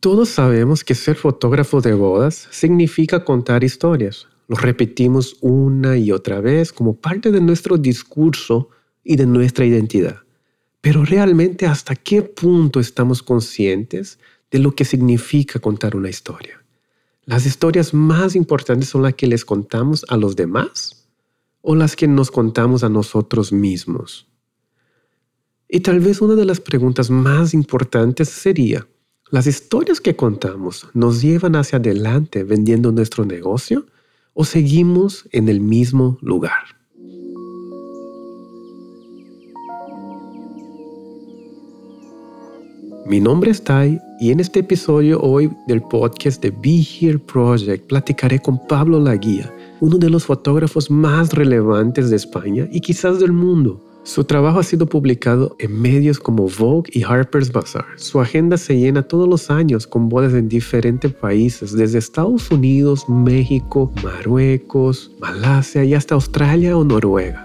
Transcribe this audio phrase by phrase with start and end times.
[0.00, 4.28] Todos sabemos que ser fotógrafo de bodas significa contar historias.
[4.46, 8.68] Lo repetimos una y otra vez como parte de nuestro discurso
[9.02, 10.18] y de nuestra identidad.
[10.80, 14.18] Pero realmente hasta qué punto estamos conscientes
[14.50, 16.62] de lo que significa contar una historia.
[17.24, 21.08] ¿Las historias más importantes son las que les contamos a los demás
[21.62, 24.28] o las que nos contamos a nosotros mismos?
[25.68, 28.86] Y tal vez una de las preguntas más importantes sería,
[29.30, 33.86] ¿las historias que contamos nos llevan hacia adelante vendiendo nuestro negocio
[34.34, 36.76] o seguimos en el mismo lugar?
[43.06, 47.86] Mi nombre es Tai y en este episodio hoy del podcast de Be Here Project
[47.86, 53.32] platicaré con Pablo Laguía, uno de los fotógrafos más relevantes de España y quizás del
[53.32, 53.80] mundo.
[54.06, 57.86] Su trabajo ha sido publicado en medios como Vogue y Harper's Bazaar.
[57.96, 63.08] Su agenda se llena todos los años con bodas en diferentes países, desde Estados Unidos,
[63.08, 67.44] México, Marruecos, Malasia y hasta Australia o Noruega.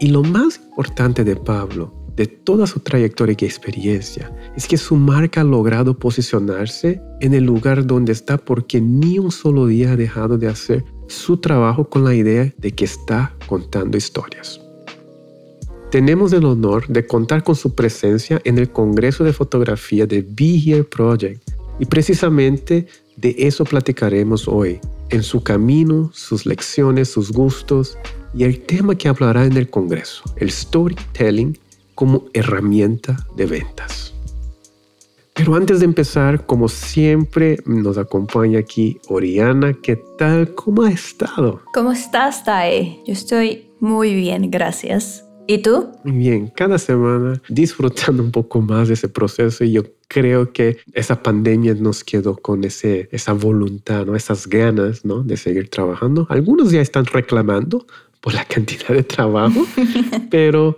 [0.00, 4.96] Y lo más importante de Pablo de toda su trayectoria y experiencia es que su
[4.96, 9.96] marca ha logrado posicionarse en el lugar donde está porque ni un solo día ha
[9.96, 14.63] dejado de hacer su trabajo con la idea de que está contando historias.
[15.94, 20.58] Tenemos el honor de contar con su presencia en el Congreso de Fotografía de Be
[20.58, 27.96] Here Project y precisamente de eso platicaremos hoy, en su camino, sus lecciones, sus gustos
[28.34, 31.56] y el tema que hablará en el Congreso, el storytelling
[31.94, 34.12] como herramienta de ventas.
[35.32, 39.72] Pero antes de empezar, como siempre, nos acompaña aquí Oriana.
[39.80, 40.56] ¿Qué tal?
[40.56, 41.62] ¿Cómo ha estado?
[41.72, 43.00] ¿Cómo estás, Tae?
[43.06, 45.23] Yo estoy muy bien, gracias.
[45.46, 45.90] ¿Y tú?
[46.04, 51.22] Bien, cada semana disfrutando un poco más de ese proceso y yo creo que esa
[51.22, 54.16] pandemia nos quedó con ese, esa voluntad, ¿no?
[54.16, 55.22] esas ganas ¿no?
[55.22, 56.26] de seguir trabajando.
[56.30, 57.86] Algunos ya están reclamando
[58.24, 59.66] por la cantidad de trabajo,
[60.30, 60.74] pero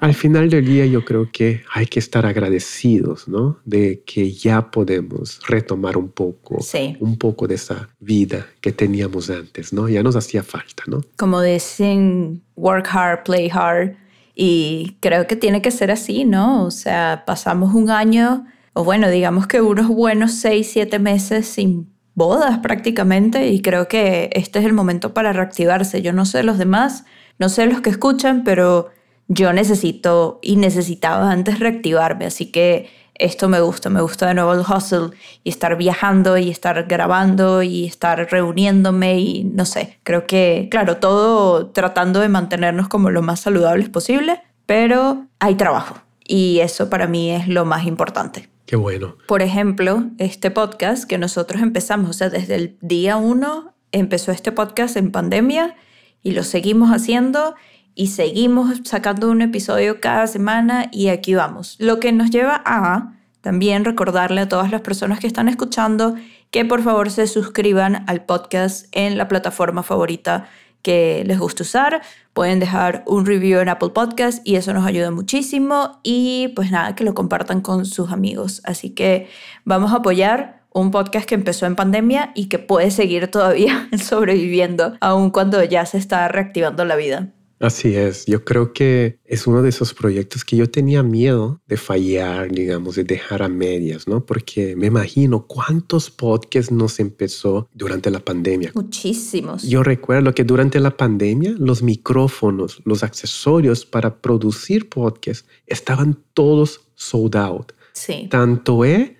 [0.00, 3.58] al final del día yo creo que hay que estar agradecidos, ¿no?
[3.66, 6.56] De que ya podemos retomar un poco,
[7.00, 9.86] un poco de esa vida que teníamos antes, ¿no?
[9.90, 11.02] Ya nos hacía falta, ¿no?
[11.18, 13.92] Como dicen, work hard, play hard.
[14.34, 16.64] Y creo que tiene que ser así, ¿no?
[16.64, 21.97] O sea, pasamos un año, o bueno, digamos que unos buenos seis, siete meses sin
[22.18, 26.02] bodas prácticamente, y creo que este es el momento para reactivarse.
[26.02, 27.04] Yo no sé los demás,
[27.38, 28.90] no sé los que escuchan, pero
[29.28, 34.52] yo necesito y necesitaba antes reactivarme, así que esto me gusta, me gusta de nuevo
[34.52, 35.10] el hustle
[35.42, 40.98] y estar viajando y estar grabando y estar reuniéndome y no sé, creo que, claro,
[40.98, 45.96] todo tratando de mantenernos como lo más saludables posible, pero hay trabajo
[46.26, 48.48] y eso para mí es lo más importante.
[48.68, 49.16] Qué bueno.
[49.26, 54.52] Por ejemplo, este podcast que nosotros empezamos, o sea, desde el día uno empezó este
[54.52, 55.74] podcast en pandemia
[56.22, 57.54] y lo seguimos haciendo
[57.94, 61.76] y seguimos sacando un episodio cada semana y aquí vamos.
[61.78, 66.16] Lo que nos lleva a también recordarle a todas las personas que están escuchando
[66.50, 70.46] que por favor se suscriban al podcast en la plataforma favorita
[70.82, 72.02] que les guste usar.
[72.32, 76.00] Pueden dejar un review en Apple Podcast y eso nos ayuda muchísimo.
[76.02, 78.60] Y pues nada, que lo compartan con sus amigos.
[78.64, 79.28] Así que
[79.64, 84.96] vamos a apoyar un podcast que empezó en pandemia y que puede seguir todavía sobreviviendo,
[85.00, 87.32] aun cuando ya se está reactivando la vida.
[87.60, 91.76] Así es, yo creo que es uno de esos proyectos que yo tenía miedo de
[91.76, 94.24] fallar, digamos, de dejar a medias, ¿no?
[94.24, 98.70] Porque me imagino cuántos podcasts nos empezó durante la pandemia.
[98.74, 99.64] Muchísimos.
[99.64, 106.82] Yo recuerdo que durante la pandemia los micrófonos, los accesorios para producir podcasts estaban todos
[106.94, 107.72] sold out.
[107.92, 108.28] Sí.
[108.30, 109.10] Tanto es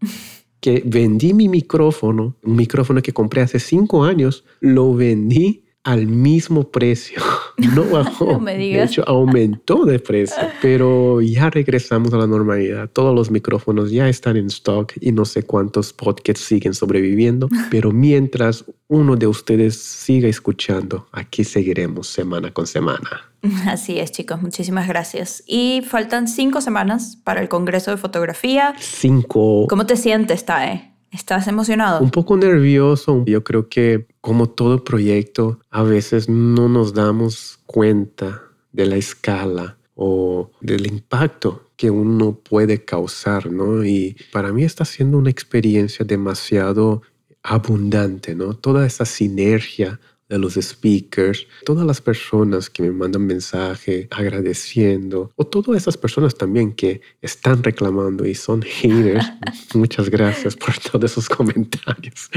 [0.60, 6.70] que vendí mi micrófono, un micrófono que compré hace cinco años, lo vendí al mismo
[6.70, 7.22] precio.
[7.74, 8.38] No bajó.
[8.38, 10.36] De hecho, aumentó de precio.
[10.62, 12.88] Pero ya regresamos a la normalidad.
[12.88, 17.48] Todos los micrófonos ya están en stock y no sé cuántos podcasts siguen sobreviviendo.
[17.70, 23.28] Pero mientras uno de ustedes siga escuchando, aquí seguiremos semana con semana.
[23.66, 24.40] Así es, chicos.
[24.40, 25.42] Muchísimas gracias.
[25.44, 28.72] Y faltan cinco semanas para el Congreso de Fotografía.
[28.78, 29.66] Cinco.
[29.68, 30.94] ¿Cómo te sientes, Tae?
[31.10, 32.02] ¿Estás emocionado?
[32.02, 33.24] Un poco nervioso.
[33.26, 39.78] Yo creo que como todo proyecto, a veces no nos damos cuenta de la escala
[39.94, 43.84] o del impacto que uno puede causar, ¿no?
[43.84, 47.02] Y para mí está siendo una experiencia demasiado
[47.42, 48.54] abundante, ¿no?
[48.54, 55.46] Toda esa sinergia de los speakers, todas las personas que me mandan mensaje agradeciendo, o
[55.46, 59.24] todas esas personas también que están reclamando y son haters.
[59.74, 62.30] Muchas gracias por todos esos comentarios.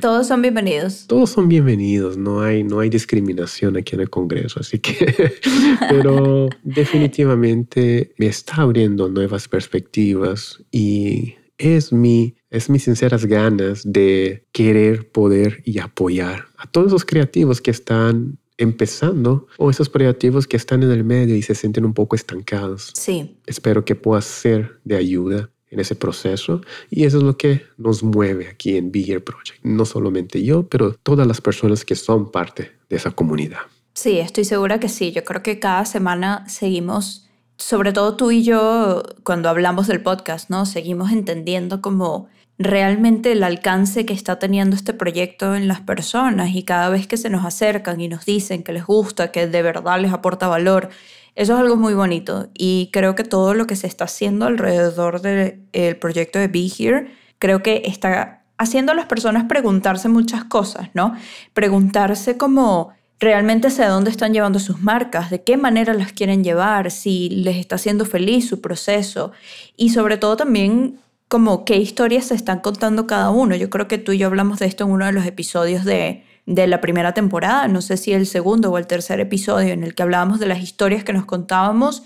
[0.00, 1.06] Todos son bienvenidos.
[1.06, 5.34] Todos son bienvenidos, no hay, no hay discriminación aquí en el Congreso, así que,
[5.88, 14.44] pero definitivamente me está abriendo nuevas perspectivas y es mi, es mis sinceras ganas de
[14.52, 20.56] querer, poder y apoyar a todos los creativos que están empezando o esos creativos que
[20.56, 22.92] están en el medio y se sienten un poco estancados.
[22.94, 23.38] Sí.
[23.46, 28.02] Espero que pueda ser de ayuda en ese proceso y eso es lo que nos
[28.02, 29.62] mueve aquí en Be Here Project.
[29.62, 33.60] No solamente yo, pero todas las personas que son parte de esa comunidad.
[33.94, 35.12] Sí, estoy segura que sí.
[35.12, 37.28] Yo creo que cada semana seguimos
[37.58, 40.64] sobre todo tú y yo, cuando hablamos del podcast, ¿no?
[40.64, 42.28] Seguimos entendiendo como
[42.58, 47.16] realmente el alcance que está teniendo este proyecto en las personas y cada vez que
[47.16, 50.90] se nos acercan y nos dicen que les gusta, que de verdad les aporta valor,
[51.36, 55.20] eso es algo muy bonito y creo que todo lo que se está haciendo alrededor
[55.22, 60.88] del proyecto de Be Here, creo que está haciendo a las personas preguntarse muchas cosas,
[60.94, 61.14] ¿no?
[61.54, 66.90] Preguntarse como realmente hacia dónde están llevando sus marcas, de qué manera las quieren llevar,
[66.90, 69.30] si les está haciendo feliz su proceso
[69.76, 73.54] y sobre todo también como qué historias se están contando cada uno.
[73.54, 76.24] Yo creo que tú y yo hablamos de esto en uno de los episodios de,
[76.46, 79.94] de la primera temporada, no sé si el segundo o el tercer episodio en el
[79.94, 82.02] que hablábamos de las historias que nos contábamos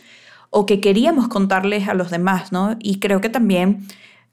[0.51, 2.77] o que queríamos contarles a los demás, ¿no?
[2.81, 3.87] Y creo que también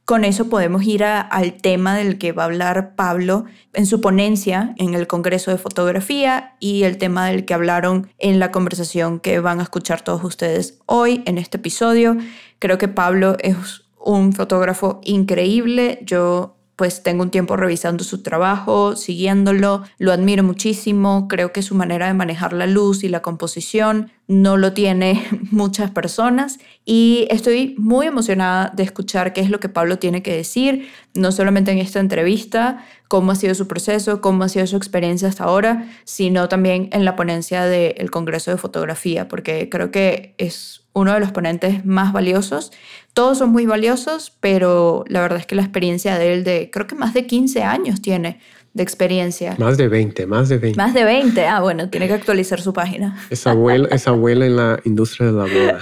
[0.09, 4.73] con eso podemos ir al tema del que va a hablar Pablo en su ponencia
[4.77, 9.39] en el Congreso de Fotografía y el tema del que hablaron en la conversación que
[9.39, 12.17] van a escuchar todos ustedes hoy en este episodio.
[12.57, 15.99] Creo que Pablo es un fotógrafo increíble.
[16.03, 21.75] Yo pues tengo un tiempo revisando su trabajo, siguiéndolo, lo admiro muchísimo, creo que su
[21.75, 27.75] manera de manejar la luz y la composición no lo tiene muchas personas y estoy
[27.77, 31.79] muy emocionada de escuchar qué es lo que Pablo tiene que decir, no solamente en
[31.79, 36.47] esta entrevista, cómo ha sido su proceso, cómo ha sido su experiencia hasta ahora, sino
[36.47, 41.31] también en la ponencia del Congreso de Fotografía, porque creo que es uno de los
[41.31, 42.71] ponentes más valiosos.
[43.13, 46.87] Todos son muy valiosos, pero la verdad es que la experiencia de él de, creo
[46.87, 48.39] que más de 15 años tiene
[48.73, 49.55] de experiencia.
[49.57, 50.77] Más de 20, más de 20.
[50.77, 53.17] Más de 20, ah, bueno, tiene que actualizar su página.
[53.29, 55.79] Es abuela, es abuela en la industria de la moda.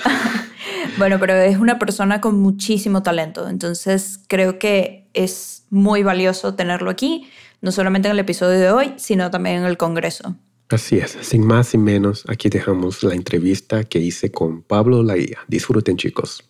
[0.97, 6.89] bueno, pero es una persona con muchísimo talento, entonces creo que es muy valioso tenerlo
[6.89, 7.27] aquí,
[7.61, 10.35] no solamente en el episodio de hoy, sino también en el Congreso.
[10.69, 15.39] Así es, sin más y menos, aquí dejamos la entrevista que hice con Pablo Laía.
[15.47, 16.43] Disfruten chicos.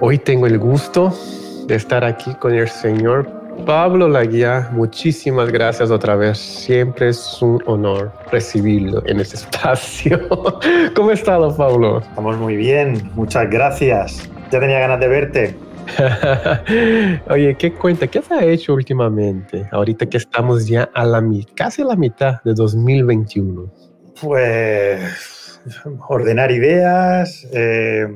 [0.00, 1.16] Hoy tengo el gusto
[1.68, 3.37] de estar aquí con el señor
[3.68, 6.38] Pablo Laguía, muchísimas gracias otra vez.
[6.38, 10.26] Siempre es un honor recibirlo en este espacio.
[10.96, 11.98] ¿Cómo está, Pablo?
[12.00, 14.26] Estamos muy bien, muchas gracias.
[14.50, 15.56] Ya tenía ganas de verte.
[17.28, 18.06] Oye, ¿qué cuenta?
[18.06, 19.68] ¿Qué se ha hecho últimamente?
[19.70, 21.22] Ahorita que estamos ya a la
[21.54, 23.70] casi a la mitad de 2021.
[24.22, 25.60] Pues
[26.08, 28.06] ordenar ideas, eh,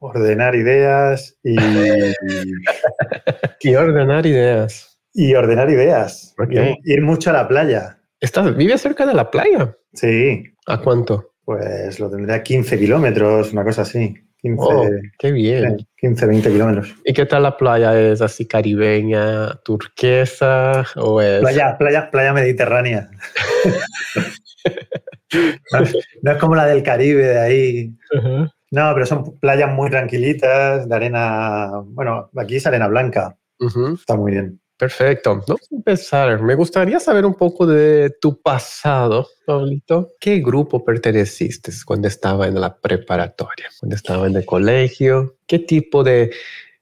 [0.00, 1.56] ordenar ideas y...
[3.60, 4.98] y ordenar ideas.
[5.14, 6.34] Y ordenar ideas.
[6.84, 7.98] Ir, mucho a la playa.
[8.20, 9.76] ¿Estás, ¿Vives cerca de la playa?
[9.94, 10.44] Sí.
[10.66, 11.32] ¿A cuánto?
[11.44, 14.14] Pues lo tendría 15 kilómetros, una cosa así.
[14.42, 15.86] 15, qué bien.
[15.96, 16.94] 15, 20 kilómetros.
[17.04, 17.98] ¿Y qué tal la playa?
[17.98, 21.40] ¿Es así caribeña, turquesa o es...?
[21.40, 23.08] Playa, playa, playa mediterránea.
[26.22, 27.94] no, es como la del Caribe de ahí.
[28.76, 33.34] No, pero son playas muy tranquilitas, de arena, bueno, aquí es arena blanca.
[33.58, 34.60] Está muy bien.
[34.76, 35.30] Perfecto.
[35.48, 36.42] Vamos a empezar.
[36.42, 40.10] Me gustaría saber un poco de tu pasado, Pablito.
[40.20, 43.68] ¿Qué grupo perteneciste cuando estaba en la preparatoria?
[43.80, 45.38] Cuando estaba en el colegio?
[45.46, 46.32] ¿Qué tipo de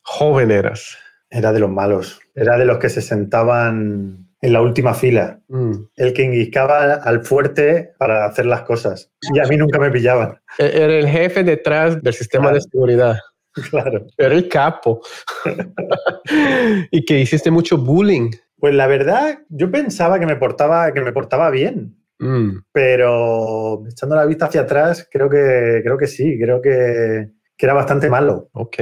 [0.02, 0.98] joven eras?
[1.30, 2.18] Era de los malos.
[2.34, 5.40] Era de los que se sentaban en la última fila.
[5.48, 5.72] Mm.
[5.96, 9.10] El que enguiscaba al fuerte para hacer las cosas.
[9.34, 10.38] Y a mí nunca me pillaban.
[10.58, 13.18] E-, era el jefe detrás del sistema de seguridad.
[13.70, 14.04] Claro.
[14.18, 15.00] Era el capo.
[16.90, 18.32] y que hiciste mucho bullying.
[18.58, 21.96] Pues la verdad, yo pensaba que me portaba, que me portaba bien.
[22.18, 22.64] Mm.
[22.72, 26.36] Pero echando la vista hacia atrás, creo que, creo que sí.
[26.36, 28.48] Creo que, que era bastante malo.
[28.54, 28.76] Ok.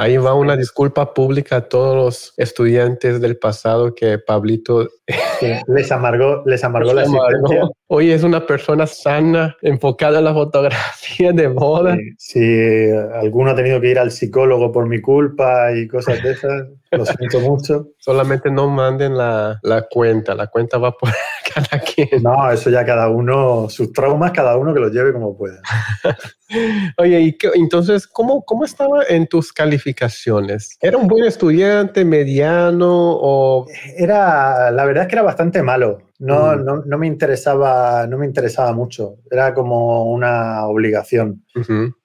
[0.00, 4.88] Ahí va una disculpa pública a todos los estudiantes del pasado que Pablito
[5.66, 7.68] les amargó, les amargó la existencia.
[7.88, 11.96] Hoy es una persona sana, enfocada en la fotografía de boda.
[12.16, 12.88] Si
[13.20, 17.04] alguno ha tenido que ir al psicólogo por mi culpa y cosas de esas, lo
[17.04, 17.88] siento mucho.
[17.98, 21.10] Solamente no manden la, la cuenta, la cuenta va por
[21.54, 22.22] cada quien.
[22.22, 25.60] No, eso ya cada uno, sus traumas, cada uno que los lleve como pueda.
[26.98, 30.76] Oye, y entonces, ¿cómo, ¿cómo estaba en tus calificaciones?
[30.80, 33.66] ¿Era un buen estudiante, mediano o...?
[33.96, 35.98] Era, la verdad es que era bastante malo.
[36.18, 36.64] No, mm.
[36.64, 39.16] no, no, me interesaba, no me interesaba mucho.
[39.30, 41.44] Era como una obligación.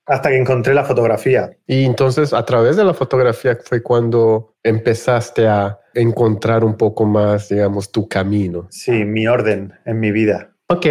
[0.05, 1.51] Hasta que encontré la fotografía.
[1.65, 7.49] Y entonces, a través de la fotografía fue cuando empezaste a encontrar un poco más,
[7.49, 8.67] digamos, tu camino.
[8.69, 10.53] Sí, mi orden en mi vida.
[10.67, 10.87] Ok,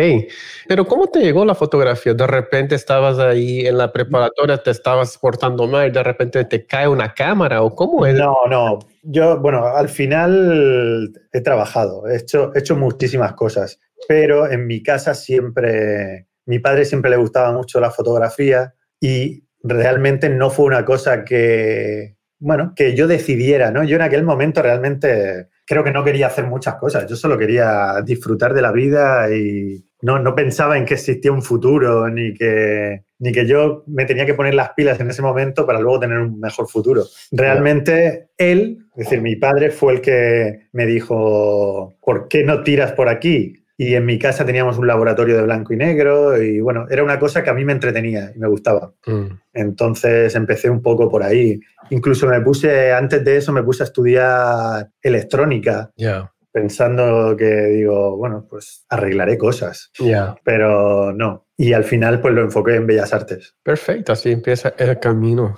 [0.69, 2.15] pero ¿cómo te llegó la fotografía?
[2.15, 6.87] De repente estabas ahí en la preparatoria, te estabas portando mal, de repente te cae
[6.87, 8.15] una cámara o cómo es?
[8.15, 8.79] No, no.
[9.03, 14.83] Yo, bueno, al final he trabajado, he hecho, he hecho muchísimas cosas, pero en mi
[14.83, 20.85] casa siempre, mi padre siempre le gustaba mucho la fotografía y realmente no fue una
[20.85, 23.85] cosa que, bueno, que yo decidiera, ¿no?
[23.85, 28.03] Yo en aquel momento realmente creo que no quería hacer muchas cosas, yo solo quería
[28.05, 33.05] disfrutar de la vida y no, no pensaba en que existía un futuro, ni que,
[33.21, 36.19] ni que yo me tenía que poner las pilas en ese momento para luego tener
[36.19, 37.05] un mejor futuro.
[37.31, 42.91] Realmente él, es decir, mi padre fue el que me dijo, ¿por qué no tiras
[42.91, 43.62] por aquí?
[43.77, 47.19] Y en mi casa teníamos un laboratorio de blanco y negro y bueno, era una
[47.19, 48.93] cosa que a mí me entretenía y me gustaba.
[49.07, 49.27] Mm.
[49.55, 51.59] Entonces empecé un poco por ahí.
[51.91, 55.91] Incluso me puse, antes de eso, me puse a estudiar electrónica.
[56.53, 59.91] Pensando que digo, bueno, pues arreglaré cosas.
[60.45, 61.47] Pero no.
[61.57, 63.55] Y al final, pues lo enfoqué en Bellas Artes.
[63.63, 65.57] Perfecto, así empieza el camino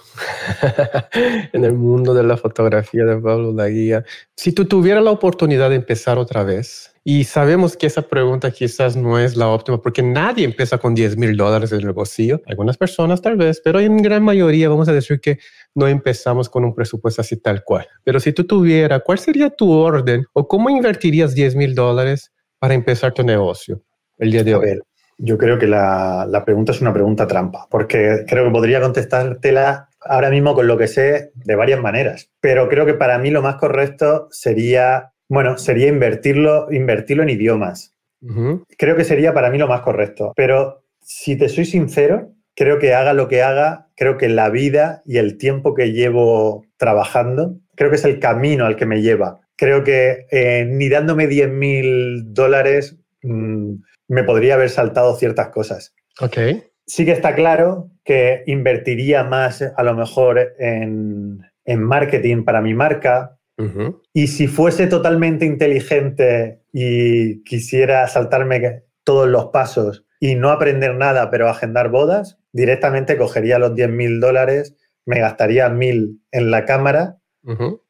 [1.52, 4.04] en el mundo de la fotografía de Pablo Laguía.
[4.36, 8.96] Si tú tuvieras la oportunidad de empezar otra vez, y sabemos que esa pregunta quizás
[8.96, 12.40] no es la óptima porque nadie empieza con 10 mil dólares en el bolsillo.
[12.46, 15.38] Algunas personas tal vez, pero en gran mayoría vamos a decir que
[15.74, 17.86] no empezamos con un presupuesto así tal cual.
[18.04, 22.72] Pero si tú tuvieras, ¿cuál sería tu orden o cómo invertirías 10 mil dólares para
[22.72, 23.82] empezar tu negocio
[24.16, 24.80] el día de hoy?
[25.16, 29.88] yo creo que la, la pregunta es una pregunta trampa, porque creo que podría contestártela
[30.00, 32.30] ahora mismo con lo que sé de varias maneras.
[32.40, 37.94] Pero creo que para mí lo más correcto sería bueno, sería invertirlo, invertirlo en idiomas.
[38.78, 40.32] Creo que sería para mí lo más correcto.
[40.34, 45.02] Pero si te soy sincero, creo que haga lo que haga, creo que la vida
[45.04, 49.40] y el tiempo que llevo trabajando, creo que es el camino al que me lleva.
[49.56, 53.74] Creo que eh, ni dándome 10 mil dólares mm,
[54.08, 55.94] me podría haber saltado ciertas cosas.
[56.20, 56.38] Ok.
[56.86, 62.74] Sí que está claro que invertiría más a lo mejor en, en marketing para mi
[62.74, 63.38] marca,
[64.12, 71.30] y si fuese totalmente inteligente y quisiera saltarme todos los pasos y no aprender nada,
[71.30, 74.74] pero agendar bodas, directamente cogería los 10 mil dólares,
[75.06, 77.18] me gastaría mil en la cámara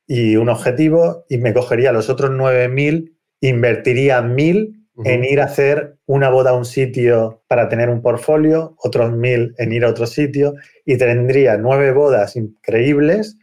[0.06, 5.44] y un objetivo y me cogería los otros 9 mil, invertiría mil en ir a
[5.44, 9.90] hacer una boda a un sitio para tener un portfolio, otros mil en ir a
[9.90, 13.36] otro sitio y tendría nueve bodas increíbles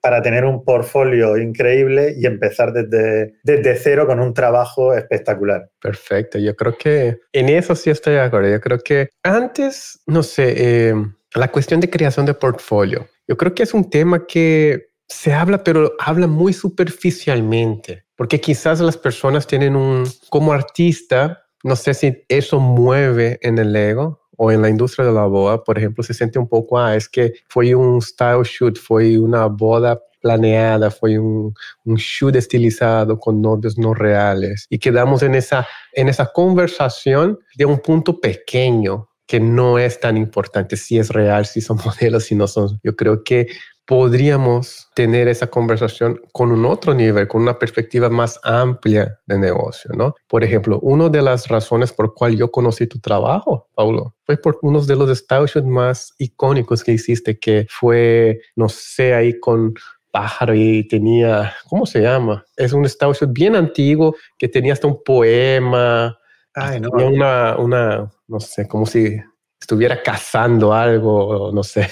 [0.00, 5.70] para tener un portfolio increíble y empezar desde, desde cero con un trabajo espectacular.
[5.80, 8.50] Perfecto, yo creo que en eso sí estoy de acuerdo.
[8.50, 10.94] Yo creo que antes, no sé, eh,
[11.34, 15.62] la cuestión de creación de portfolio, yo creo que es un tema que se habla,
[15.62, 22.24] pero habla muy superficialmente, porque quizás las personas tienen un, como artista, no sé si
[22.28, 26.14] eso mueve en el ego o en la industria de la boda, por ejemplo, se
[26.14, 31.18] siente un poco, ah, es que fue un style shoot, fue una boda planeada, fue
[31.18, 31.54] un,
[31.84, 37.64] un, shoot estilizado con novios no reales y quedamos en esa, en esa conversación de
[37.64, 42.34] un punto pequeño que no es tan importante si es real, si son modelos, si
[42.34, 42.80] no son.
[42.82, 43.48] Yo creo que
[43.86, 49.92] podríamos tener esa conversación con un otro nivel, con una perspectiva más amplia de negocio,
[49.94, 50.14] ¿no?
[50.26, 54.58] Por ejemplo, una de las razones por cual yo conocí tu trabajo, Paulo, fue por
[54.62, 59.74] uno de los style más icónicos que hiciste, que fue, no sé, ahí con
[60.10, 62.44] pájaro y tenía, ¿cómo se llama?
[62.56, 66.18] Es un style bien antiguo que tenía hasta un poema,
[66.54, 66.88] Ay, no.
[66.88, 69.16] una, una, no sé, como si
[69.60, 71.88] estuviera cazando algo, no sé.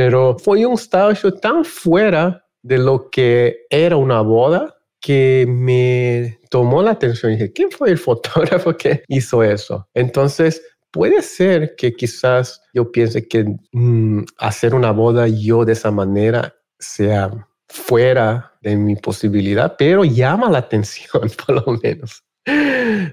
[0.00, 6.38] Pero fue un style show tan fuera de lo que era una boda que me
[6.48, 9.86] tomó la atención y dije, ¿quién fue el fotógrafo que hizo eso?
[9.92, 15.90] Entonces, puede ser que quizás yo piense que mm, hacer una boda yo de esa
[15.90, 17.30] manera sea
[17.68, 22.24] fuera de mi posibilidad, pero llama la atención por lo menos.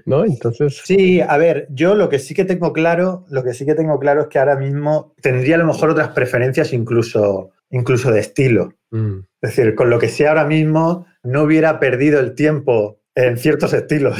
[0.06, 0.24] ¿No?
[0.24, 0.80] Entonces.
[0.84, 3.98] Sí, a ver, yo lo que sí que tengo claro, lo que sí que tengo
[3.98, 8.74] claro es que ahora mismo tendría a lo mejor otras preferencias incluso, incluso de estilo.
[8.90, 9.18] Mm.
[9.42, 13.72] Es decir, con lo que sé ahora mismo, no hubiera perdido el tiempo en ciertos
[13.72, 14.16] estilos.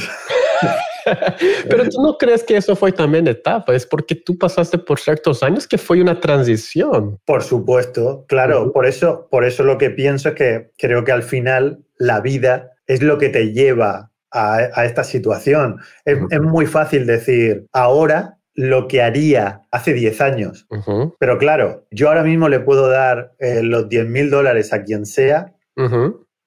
[1.69, 5.43] Pero tú no crees que eso fue también etapa, es porque tú pasaste por ciertos
[5.43, 7.19] años que fue una transición.
[7.25, 11.23] Por supuesto, claro, por eso, por eso lo que pienso es que creo que al
[11.23, 15.79] final la vida es lo que te lleva a, esta situación.
[16.05, 20.67] Es, muy fácil decir ahora lo que haría hace 10 años.
[21.19, 25.07] Pero claro, yo ahora mismo le puedo dar eh, los 10 mil dólares a quien
[25.07, 25.55] sea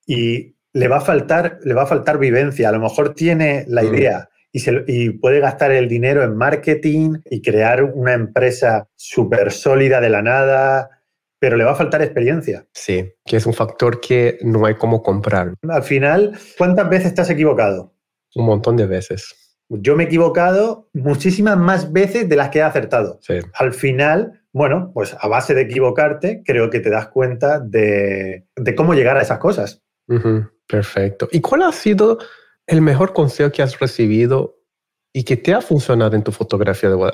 [0.06, 2.70] y le va, a faltar, le va a faltar vivencia.
[2.70, 7.16] A lo mejor tiene la idea y, se, y puede gastar el dinero en marketing
[7.30, 10.90] y crear una empresa súper sólida de la nada
[11.42, 12.68] pero le va a faltar experiencia.
[12.72, 15.56] Sí, que es un factor que no hay cómo comprar.
[15.68, 17.96] Al final, ¿cuántas veces te has equivocado?
[18.36, 19.58] Un montón de veces.
[19.68, 23.18] Yo me he equivocado muchísimas más veces de las que he acertado.
[23.24, 23.40] Sí.
[23.56, 28.46] Al final, bueno, pues a base de equivocarte, creo que te das cuenta de,
[28.78, 29.82] cómo llegar a esas cosas.
[30.68, 31.28] Perfecto.
[31.32, 32.20] ¿Y cuál ha sido
[32.68, 34.60] el mejor consejo que has recibido
[35.12, 37.14] y que te ha funcionado en tu fotografía de boda?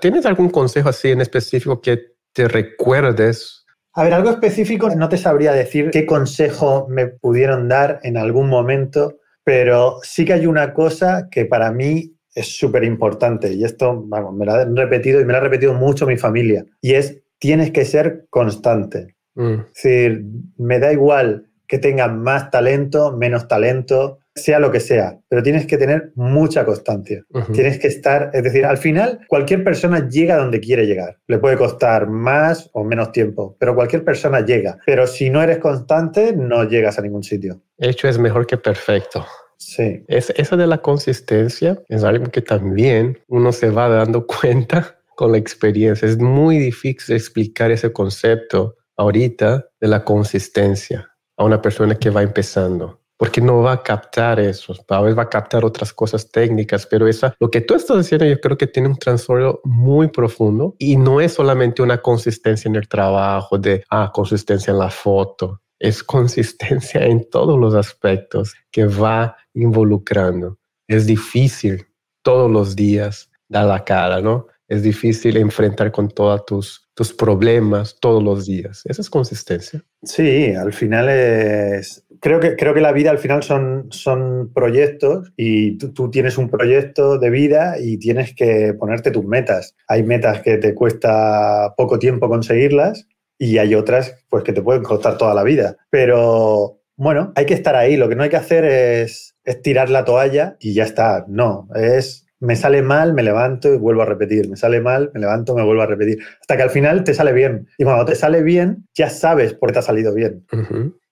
[0.00, 3.59] ¿Tienes algún consejo así en específico que te recuerdes
[3.92, 8.48] a ver, algo específico no te sabría decir qué consejo me pudieron dar en algún
[8.48, 14.04] momento, pero sí que hay una cosa que para mí es súper importante y esto,
[14.06, 17.20] vamos, me lo han repetido y me lo ha repetido mucho mi familia y es
[17.40, 19.16] tienes que ser constante.
[19.34, 19.54] Mm.
[19.74, 20.24] Es decir,
[20.56, 25.66] me da igual que tengas más talento, menos talento, sea lo que sea, pero tienes
[25.66, 27.24] que tener mucha constancia.
[27.52, 31.18] Tienes que estar, es decir, al final cualquier persona llega donde quiere llegar.
[31.26, 34.78] Le puede costar más o menos tiempo, pero cualquier persona llega.
[34.86, 37.60] Pero si no eres constante, no llegas a ningún sitio.
[37.78, 39.26] Hecho es mejor que perfecto.
[39.56, 40.04] Sí.
[40.08, 45.32] Es, eso de la consistencia es algo que también uno se va dando cuenta con
[45.32, 46.08] la experiencia.
[46.08, 52.22] Es muy difícil explicar ese concepto ahorita de la consistencia a una persona que va
[52.22, 56.86] empezando porque no va a captar eso, a veces va a captar otras cosas técnicas,
[56.86, 60.74] pero esa, lo que tú estás diciendo yo creo que tiene un trastorno muy profundo
[60.78, 65.60] y no es solamente una consistencia en el trabajo de, ah, consistencia en la foto,
[65.78, 70.56] es consistencia en todos los aspectos que va involucrando.
[70.88, 71.86] Es difícil
[72.22, 74.46] todos los días dar la cara, ¿no?
[74.66, 78.82] Es difícil enfrentar con todos tus, tus problemas todos los días.
[78.84, 79.82] Esa es consistencia.
[80.02, 85.32] Sí, al final es, creo que, creo que la vida al final son, son proyectos
[85.34, 89.74] y tú, tienes un proyecto de vida y tienes que ponerte tus metas.
[89.88, 93.08] Hay metas que te cuesta poco tiempo conseguirlas
[93.38, 95.78] y hay otras pues que te pueden costar toda la vida.
[95.88, 97.96] Pero bueno, hay que estar ahí.
[97.96, 101.24] Lo que no hay que hacer es, es tirar la toalla y ya está.
[101.28, 104.48] No, es me sale mal, me levanto y vuelvo a repetir.
[104.48, 106.18] Me sale mal, me levanto, me vuelvo a repetir.
[106.40, 107.68] Hasta que al final te sale bien.
[107.78, 110.46] Y cuando te sale bien, ya sabes por qué te ha salido bien.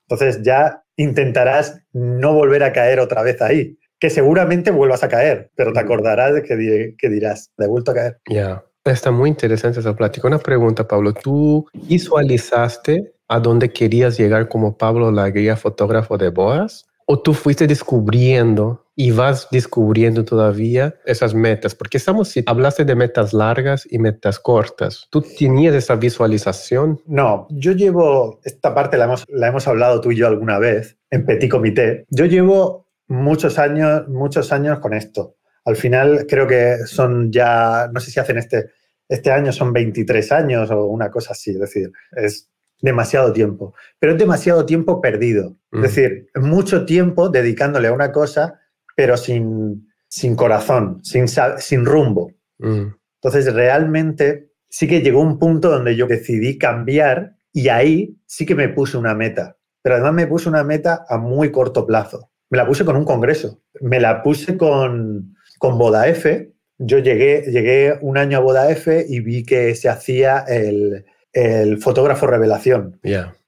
[0.08, 5.50] Entonces ya intentarás no volver a caer otra vez ahí, que seguramente vuelvas a caer,
[5.54, 8.18] pero te acordarás de que, dirás, de vuelto a caer.
[8.28, 10.26] Ya, está muy interesante esa plática.
[10.26, 16.30] Una pregunta, Pablo, ¿tú visualizaste a dónde querías llegar como Pablo la guía fotógrafo de
[16.30, 16.86] boas?
[17.04, 21.76] ¿O tú fuiste descubriendo y vas descubriendo todavía esas metas?
[21.76, 27.00] Porque estamos, si hablaste de metas largas y metas cortas, ¿tú tenías esa visualización?
[27.06, 30.98] No, yo llevo, esta parte la hemos, la hemos hablado tú y yo alguna vez
[31.10, 32.06] en Petit Comité.
[32.10, 35.36] Yo llevo muchos años, muchos años con esto.
[35.64, 38.70] Al final creo que son ya, no sé si hacen este,
[39.08, 42.50] este año son 23 años o una cosa así, es decir, es
[42.82, 45.56] demasiado tiempo, pero es demasiado tiempo perdido.
[45.70, 45.82] Es mm.
[45.82, 48.58] decir, mucho tiempo dedicándole a una cosa,
[48.98, 52.32] pero sin, sin corazón, sin, sin rumbo.
[52.58, 52.86] Mm.
[53.22, 58.56] Entonces, realmente sí que llegó un punto donde yo decidí cambiar y ahí sí que
[58.56, 59.56] me puse una meta.
[59.82, 62.32] Pero además me puse una meta a muy corto plazo.
[62.50, 63.60] Me la puse con un congreso.
[63.80, 66.52] Me la puse con, con Boda F.
[66.78, 71.78] Yo llegué, llegué un año a Boda F y vi que se hacía el, el
[71.78, 72.98] fotógrafo revelación.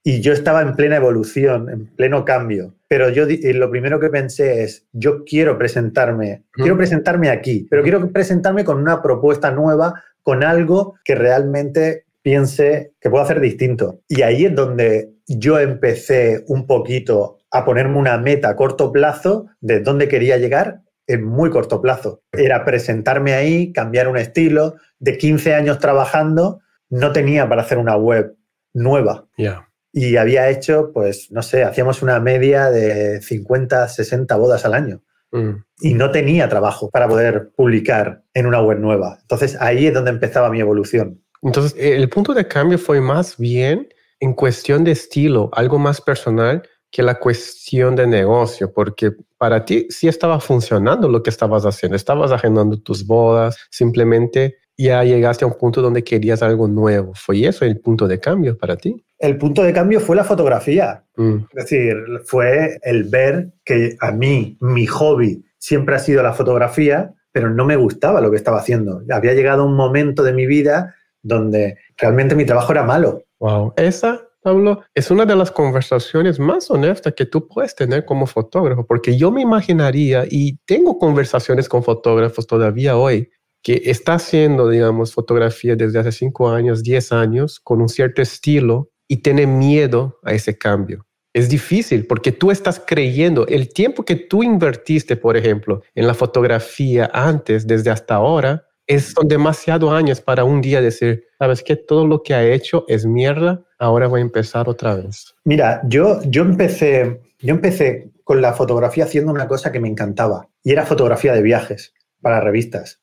[0.01, 2.73] Y yo estaba en plena evolución, en pleno cambio.
[2.91, 8.11] Pero yo lo primero que pensé es, yo quiero presentarme, quiero presentarme aquí, pero quiero
[8.11, 14.01] presentarme con una propuesta nueva, con algo que realmente piense que puedo hacer distinto.
[14.09, 19.45] Y ahí es donde yo empecé un poquito a ponerme una meta a corto plazo
[19.61, 22.23] de dónde quería llegar en muy corto plazo.
[22.33, 24.75] Era presentarme ahí, cambiar un estilo.
[24.99, 28.35] De 15 años trabajando, no tenía para hacer una web
[28.73, 29.27] nueva.
[29.37, 29.70] Ya.
[29.93, 35.01] Y había hecho, pues, no sé, hacíamos una media de 50, 60 bodas al año.
[35.31, 35.63] Mm.
[35.81, 39.17] Y no tenía trabajo para poder publicar en una web nueva.
[39.21, 41.21] Entonces ahí es donde empezaba mi evolución.
[41.41, 46.61] Entonces, el punto de cambio fue más bien en cuestión de estilo, algo más personal
[46.91, 51.95] que la cuestión de negocio, porque para ti sí estaba funcionando lo que estabas haciendo,
[51.95, 57.13] estabas agendando tus bodas, simplemente ya llegaste a un punto donde querías algo nuevo.
[57.15, 59.03] ¿Fue eso el punto de cambio para ti?
[59.21, 61.03] El punto de cambio fue la fotografía.
[61.15, 66.33] Mm, Es decir, fue el ver que a mí, mi hobby siempre ha sido la
[66.33, 69.03] fotografía, pero no me gustaba lo que estaba haciendo.
[69.11, 73.23] Había llegado un momento de mi vida donde realmente mi trabajo era malo.
[73.39, 73.73] Wow.
[73.77, 78.87] Esa, Pablo, es una de las conversaciones más honestas que tú puedes tener como fotógrafo,
[78.87, 83.29] porque yo me imaginaría, y tengo conversaciones con fotógrafos todavía hoy,
[83.61, 88.89] que está haciendo, digamos, fotografía desde hace 5 años, 10 años, con un cierto estilo
[89.11, 91.05] y tiene miedo a ese cambio.
[91.33, 96.13] Es difícil porque tú estás creyendo el tiempo que tú invertiste, por ejemplo, en la
[96.13, 101.75] fotografía antes, desde hasta ahora, es, son demasiados años para un día decir, sabes que
[101.75, 105.35] todo lo que ha hecho es mierda, ahora voy a empezar otra vez.
[105.43, 110.47] Mira, yo, yo, empecé, yo empecé con la fotografía haciendo una cosa que me encantaba
[110.63, 113.01] y era fotografía de viajes para revistas.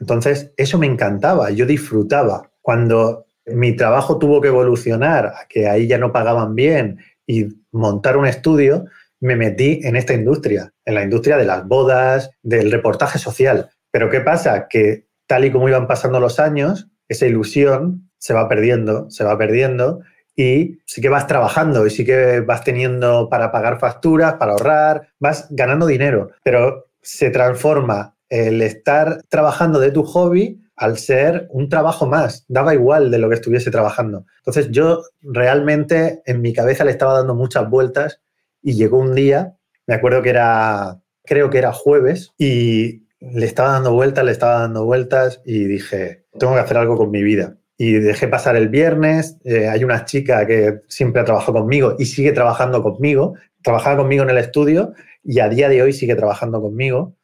[0.00, 2.50] Entonces, eso me encantaba, yo disfrutaba.
[2.62, 8.16] Cuando mi trabajo tuvo que evolucionar, a que ahí ya no pagaban bien y montar
[8.16, 8.84] un estudio,
[9.20, 13.70] me metí en esta industria, en la industria de las bodas, del reportaje social.
[13.90, 14.68] Pero ¿qué pasa?
[14.68, 19.38] Que tal y como iban pasando los años, esa ilusión se va perdiendo, se va
[19.38, 20.00] perdiendo
[20.34, 25.08] y sí que vas trabajando y sí que vas teniendo para pagar facturas, para ahorrar,
[25.18, 31.68] vas ganando dinero, pero se transforma el estar trabajando de tu hobby al ser un
[31.68, 34.26] trabajo más, daba igual de lo que estuviese trabajando.
[34.38, 38.20] Entonces yo realmente en mi cabeza le estaba dando muchas vueltas
[38.62, 43.72] y llegó un día, me acuerdo que era, creo que era jueves, y le estaba
[43.72, 47.56] dando vueltas, le estaba dando vueltas y dije, tengo que hacer algo con mi vida.
[47.78, 52.06] Y dejé pasar el viernes, eh, hay una chica que siempre ha trabajado conmigo y
[52.06, 54.92] sigue trabajando conmigo, trabajaba conmigo en el estudio
[55.24, 57.14] y a día de hoy sigue trabajando conmigo.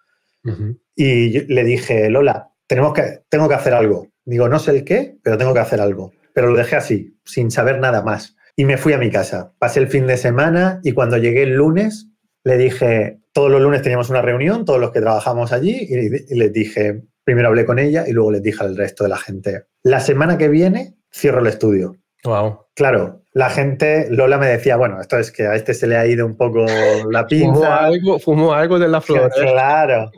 [0.96, 4.08] Y le dije, Lola, tenemos que, tengo que hacer algo.
[4.24, 6.10] Digo, no sé el qué, pero tengo que hacer algo.
[6.32, 8.34] Pero lo dejé así, sin saber nada más.
[8.56, 9.52] Y me fui a mi casa.
[9.58, 12.08] Pasé el fin de semana y cuando llegué el lunes,
[12.44, 16.50] le dije, todos los lunes teníamos una reunión, todos los que trabajamos allí, y, les
[16.50, 20.00] dije, primero hablé con ella y luego les dije al resto de la gente, la
[20.00, 21.96] semana que viene cierro el estudio.
[22.24, 22.68] Wow.
[22.74, 26.06] Claro, la gente, Lola me decía, bueno, esto es que a este se le ha
[26.06, 26.64] ido un poco
[27.10, 27.84] la Fumó pinza.
[27.84, 29.30] algo, fumó algo de la flor.
[29.36, 29.42] ¿eh?
[29.42, 30.10] Claro.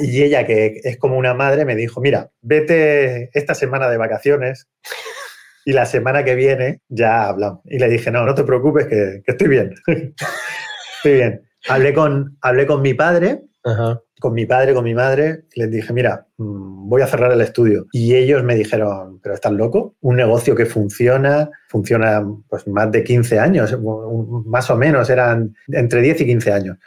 [0.00, 4.68] Y ella, que es como una madre, me dijo, mira, vete esta semana de vacaciones
[5.64, 7.60] y la semana que viene ya hablamos.
[7.64, 9.74] Y le dije, no, no te preocupes, que, estoy bien.
[10.96, 11.42] estoy bien.
[11.68, 14.00] Hablé con, hablé con mi padre, Ajá.
[14.20, 17.86] con mi padre, con mi madre, les dije, mira, mm, voy a cerrar el estudio.
[17.92, 23.04] Y ellos me dijeron, pero estás loco, un negocio que funciona, funciona pues más de
[23.04, 23.76] 15 años,
[24.46, 26.78] más o menos, eran entre 10 y 15 años.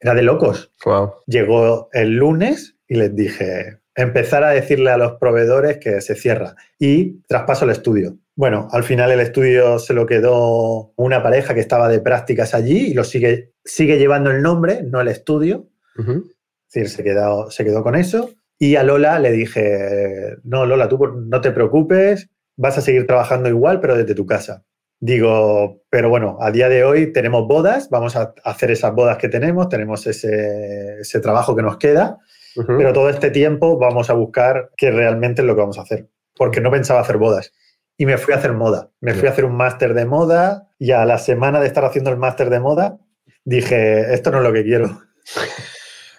[0.00, 0.70] Era de locos.
[0.84, 1.12] Wow.
[1.26, 6.54] Llegó el lunes y les dije, empezar a decirle a los proveedores que se cierra
[6.78, 8.18] y traspaso el estudio.
[8.36, 12.88] Bueno, al final el estudio se lo quedó una pareja que estaba de prácticas allí
[12.88, 15.68] y lo sigue, sigue llevando el nombre, no el estudio.
[15.98, 18.30] Es decir, se quedó, se quedó con eso.
[18.58, 23.48] Y a Lola le dije, no, Lola, tú no te preocupes, vas a seguir trabajando
[23.48, 24.64] igual, pero desde tu casa.
[24.98, 29.28] Digo, pero bueno, a día de hoy tenemos bodas, vamos a hacer esas bodas que
[29.28, 32.18] tenemos, tenemos ese, ese trabajo que nos queda,
[32.66, 36.08] pero todo este tiempo vamos a buscar qué realmente es lo que vamos a hacer,
[36.34, 37.52] porque no pensaba hacer bodas.
[37.98, 40.92] Y me fui a hacer moda, me fui a hacer un máster de moda y
[40.92, 42.98] a la semana de estar haciendo el máster de moda
[43.44, 45.02] dije, esto no es lo que quiero.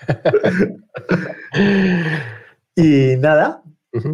[2.79, 3.63] Y nada,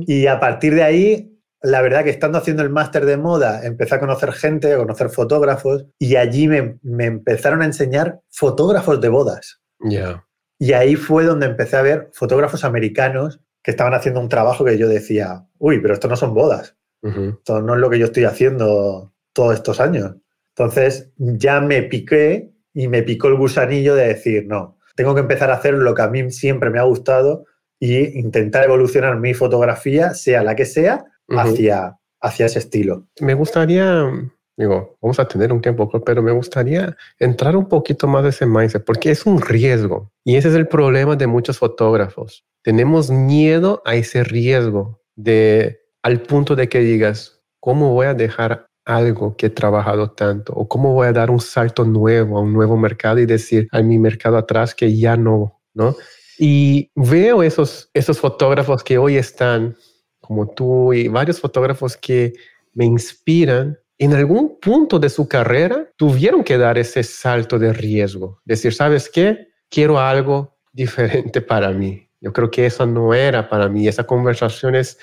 [0.08, 3.96] y a partir de ahí, la verdad que estando haciendo el máster de moda, empecé
[3.96, 9.10] a conocer gente, a conocer fotógrafos, y allí me, me empezaron a enseñar fotógrafos de
[9.10, 9.60] bodas.
[9.82, 10.26] Ya.
[10.58, 14.78] Y ahí fue donde empecé a ver fotógrafos americanos que estaban haciendo un trabajo que
[14.78, 18.24] yo decía, uy, pero esto no son bodas, esto no es lo que yo estoy
[18.24, 20.16] haciendo todos estos años.
[20.56, 25.52] Entonces ya me piqué y me picó el gusanillo de decir, no, tengo que empezar
[25.52, 27.46] a hacer lo que a mí siempre me ha gustado
[27.80, 33.08] y intentar evolucionar mi fotografía, sea la que sea, hacia, hacia ese estilo.
[33.20, 34.10] Me gustaría
[34.58, 38.46] digo, vamos a tener un tiempo, pero me gustaría entrar un poquito más de ese
[38.46, 40.12] mindset, porque es un riesgo.
[40.24, 42.46] Y ese es el problema de muchos fotógrafos.
[42.64, 48.68] Tenemos miedo a ese riesgo de al punto de que digas, ¿cómo voy a dejar
[48.86, 50.54] algo que he trabajado tanto?
[50.54, 53.82] ¿O cómo voy a dar un salto nuevo a un nuevo mercado y decir a
[53.82, 55.96] mi mercado atrás que ya no, ¿no?
[56.38, 59.76] Y veo esos, esos fotógrafos que hoy están,
[60.20, 62.34] como tú y varios fotógrafos que
[62.74, 68.42] me inspiran, en algún punto de su carrera tuvieron que dar ese salto de riesgo.
[68.44, 69.48] Decir, ¿sabes qué?
[69.70, 72.10] Quiero algo diferente para mí.
[72.20, 73.88] Yo creo que eso no era para mí.
[73.88, 74.98] Esa conversación es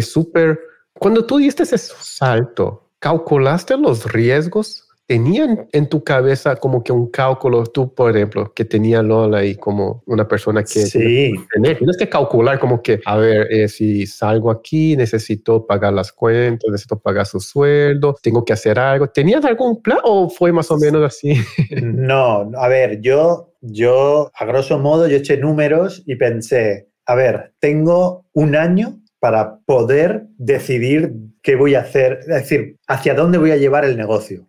[0.00, 0.58] súper...
[0.94, 7.10] Cuando tú diste ese salto, ¿calculaste los riesgos tenían en tu cabeza como que un
[7.10, 11.32] cálculo, tú por ejemplo, que tenía Lola y como una persona que sí.
[11.52, 16.70] tienes que calcular como que, a ver, eh, si salgo aquí, necesito pagar las cuentas,
[16.70, 19.08] necesito pagar su sueldo, tengo que hacer algo.
[19.08, 21.34] ¿Tenías algún plan o fue más o menos así?
[21.82, 27.52] no, a ver, yo, yo a grosso modo, yo eché números y pensé, a ver,
[27.58, 33.50] tengo un año para poder decidir qué voy a hacer, es decir, hacia dónde voy
[33.50, 34.46] a llevar el negocio.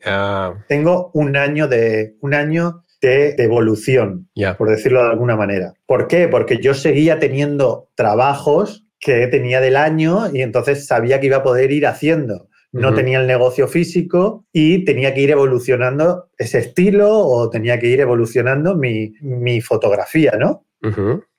[0.67, 5.73] Tengo un año de, un año de, evolución, por decirlo de alguna manera.
[5.85, 6.27] ¿Por qué?
[6.27, 11.43] Porque yo seguía teniendo trabajos que tenía del año y entonces sabía que iba a
[11.43, 12.47] poder ir haciendo.
[12.73, 17.87] No tenía el negocio físico y tenía que ir evolucionando ese estilo o tenía que
[17.87, 20.65] ir evolucionando mi, fotografía, ¿no?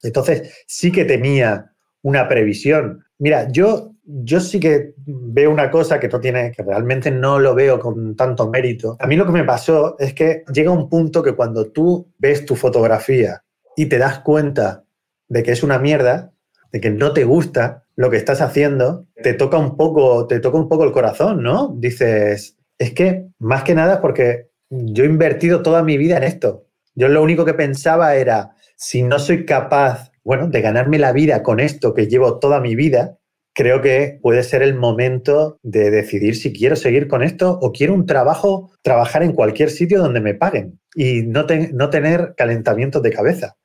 [0.03, 3.05] Entonces sí que tenía una previsión.
[3.19, 7.55] Mira, yo, yo sí que veo una cosa que no tiene, que realmente no lo
[7.55, 8.97] veo con tanto mérito.
[8.99, 12.45] A mí lo que me pasó es que llega un punto que cuando tú ves
[12.45, 13.45] tu fotografía
[13.77, 14.85] y te das cuenta
[15.29, 16.33] de que es una mierda,
[16.73, 20.59] de que no te gusta lo que estás haciendo, te toca un poco, te toca
[20.59, 21.75] un poco el corazón, ¿no?
[21.77, 26.25] Dices, es que más que nada es porque yo he invertido toda mi vida en
[26.25, 26.67] esto.
[26.95, 31.43] Yo lo único que pensaba era, si no soy capaz bueno, de ganarme la vida
[31.43, 33.19] con esto que llevo toda mi vida,
[33.55, 37.95] creo que puede ser el momento de decidir si quiero seguir con esto o quiero
[37.95, 43.13] un trabajo, trabajar en cualquier sitio donde me paguen y no, no tener calentamientos de
[43.13, 43.57] cabeza.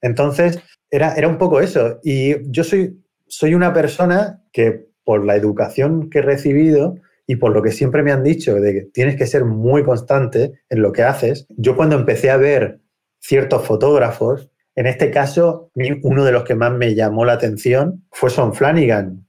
[0.00, 0.60] Entonces,
[0.90, 1.98] era, era un poco eso.
[2.02, 7.52] Y yo soy, soy una persona que por la educación que he recibido y por
[7.52, 10.92] lo que siempre me han dicho de que tienes que ser muy constante en lo
[10.92, 12.80] que haces, yo cuando empecé a ver
[13.20, 15.70] ciertos fotógrafos, en este caso,
[16.02, 19.26] uno de los que más me llamó la atención fue Son Flanagan.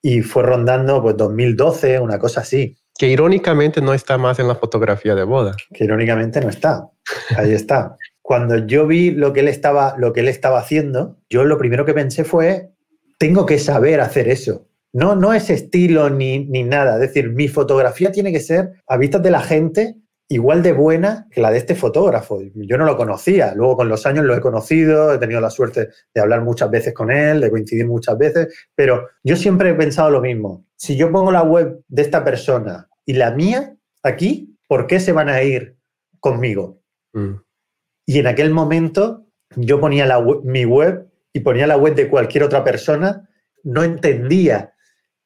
[0.00, 2.76] Y fue rondando pues 2012, una cosa así.
[2.98, 5.54] Que irónicamente no está más en la fotografía de boda.
[5.72, 6.88] Que irónicamente no está.
[7.36, 7.96] Ahí está.
[8.22, 11.84] Cuando yo vi lo que él estaba, lo que él estaba haciendo, yo lo primero
[11.84, 12.70] que pensé fue,
[13.18, 14.66] tengo que saber hacer eso.
[14.92, 16.94] No, no es estilo ni, ni nada.
[16.94, 19.96] Es decir, mi fotografía tiene que ser a vistas de la gente
[20.32, 22.40] igual de buena que la de este fotógrafo.
[22.54, 25.90] Yo no lo conocía, luego con los años lo he conocido, he tenido la suerte
[26.14, 30.10] de hablar muchas veces con él, de coincidir muchas veces, pero yo siempre he pensado
[30.10, 30.64] lo mismo.
[30.76, 35.12] Si yo pongo la web de esta persona y la mía aquí, ¿por qué se
[35.12, 35.76] van a ir
[36.18, 36.80] conmigo?
[37.12, 37.34] Mm.
[38.06, 42.44] Y en aquel momento yo ponía la mi web y ponía la web de cualquier
[42.44, 43.28] otra persona,
[43.64, 44.72] no entendía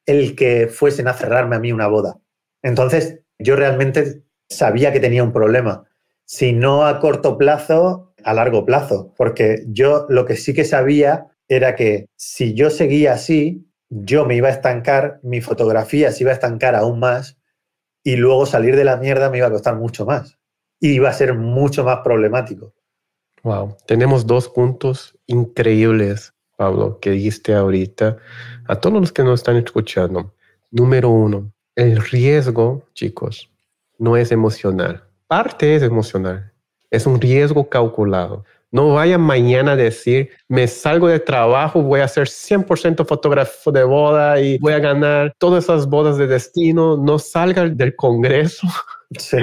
[0.05, 2.19] el que fuesen a cerrarme a mí una boda.
[2.61, 5.85] Entonces, yo realmente sabía que tenía un problema.
[6.25, 9.13] Si no a corto plazo, a largo plazo.
[9.17, 14.35] Porque yo lo que sí que sabía era que si yo seguía así, yo me
[14.35, 17.37] iba a estancar, mi fotografía se iba a estancar aún más
[18.03, 20.37] y luego salir de la mierda me iba a costar mucho más.
[20.79, 22.73] Y iba a ser mucho más problemático.
[23.43, 28.17] Wow, tenemos dos puntos increíbles, Pablo, que dijiste ahorita
[28.67, 30.33] a todos los que nos están escuchando.
[30.69, 33.49] Número uno, el riesgo, chicos,
[33.97, 35.03] no es emocional.
[35.27, 36.51] Parte es emocional.
[36.89, 38.45] Es un riesgo calculado.
[38.69, 43.83] No vaya mañana a decir, me salgo de trabajo, voy a ser 100% fotógrafo de
[43.83, 46.97] boda y voy a ganar todas esas bodas de destino.
[46.97, 48.67] No salga del Congreso
[49.17, 49.37] sí,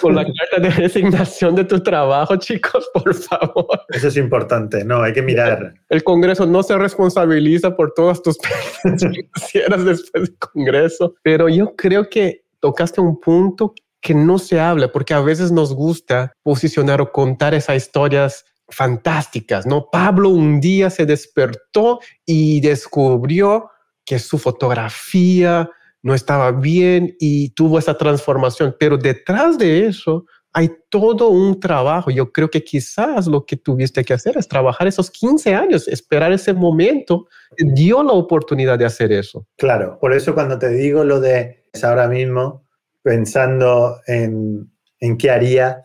[0.00, 3.80] con la carta de resignación de tu trabajo, chicos, por favor.
[3.88, 5.74] Eso es importante, no, hay que mirar.
[5.88, 8.36] El Congreso no se responsabiliza por todas tus
[8.82, 14.90] financieras después del Congreso, pero yo creo que tocaste un punto que no se habla,
[14.90, 19.90] porque a veces nos gusta posicionar o contar esas historias fantásticas, ¿no?
[19.92, 23.68] Pablo un día se despertó y descubrió
[24.06, 25.68] que su fotografía
[26.00, 30.24] no estaba bien y tuvo esa transformación, pero detrás de eso
[30.54, 32.10] hay todo un trabajo.
[32.10, 36.32] Yo creo que quizás lo que tuviste que hacer es trabajar esos 15 años, esperar
[36.32, 37.26] ese momento,
[37.58, 39.46] dio la oportunidad de hacer eso.
[39.58, 42.64] Claro, por eso cuando te digo lo de ahora mismo,
[43.02, 45.82] pensando en, en qué haría,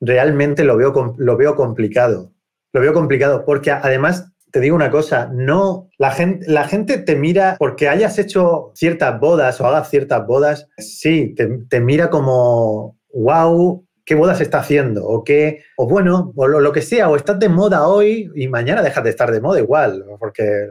[0.00, 2.32] realmente lo veo, lo veo complicado.
[2.72, 7.16] Lo veo complicado porque además te digo una cosa, no, la gente, la gente te
[7.16, 13.86] mira porque hayas hecho ciertas bodas o hagas ciertas bodas, sí, te, mira como, wow,
[14.04, 17.48] qué bodas está haciendo, o qué, o bueno, o lo, que sea, o estás de
[17.48, 20.68] moda hoy y mañana dejas de estar de moda igual, porque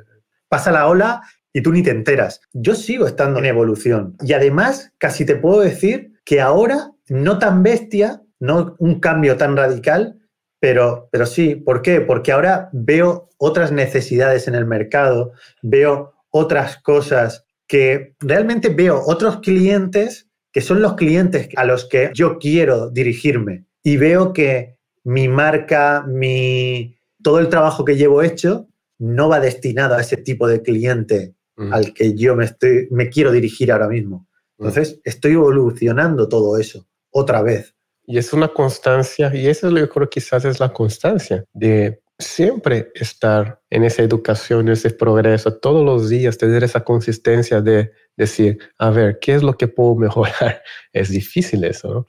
[0.47, 1.21] pasa la ola
[1.53, 2.41] y tú ni te enteras.
[2.53, 7.63] Yo sigo estando en evolución y además casi te puedo decir que ahora, no tan
[7.63, 10.19] bestia, no un cambio tan radical,
[10.59, 12.01] pero, pero sí, ¿por qué?
[12.01, 19.39] Porque ahora veo otras necesidades en el mercado, veo otras cosas que realmente veo otros
[19.39, 25.27] clientes que son los clientes a los que yo quiero dirigirme y veo que mi
[25.27, 28.67] marca, mi, todo el trabajo que llevo hecho
[28.99, 31.73] no va destinado a ese tipo de cliente mm.
[31.73, 34.27] al que yo me, estoy, me quiero dirigir ahora mismo.
[34.57, 34.67] Mm.
[34.67, 37.75] Entonces, estoy evolucionando todo eso otra vez.
[38.05, 42.01] Y es una constancia, y eso es lo que creo quizás es la constancia de
[42.21, 47.91] siempre estar en esa educación, en ese progreso, todos los días tener esa consistencia de
[48.15, 50.61] decir, a ver, ¿qué es lo que puedo mejorar?
[50.93, 52.07] Es difícil eso, ¿no?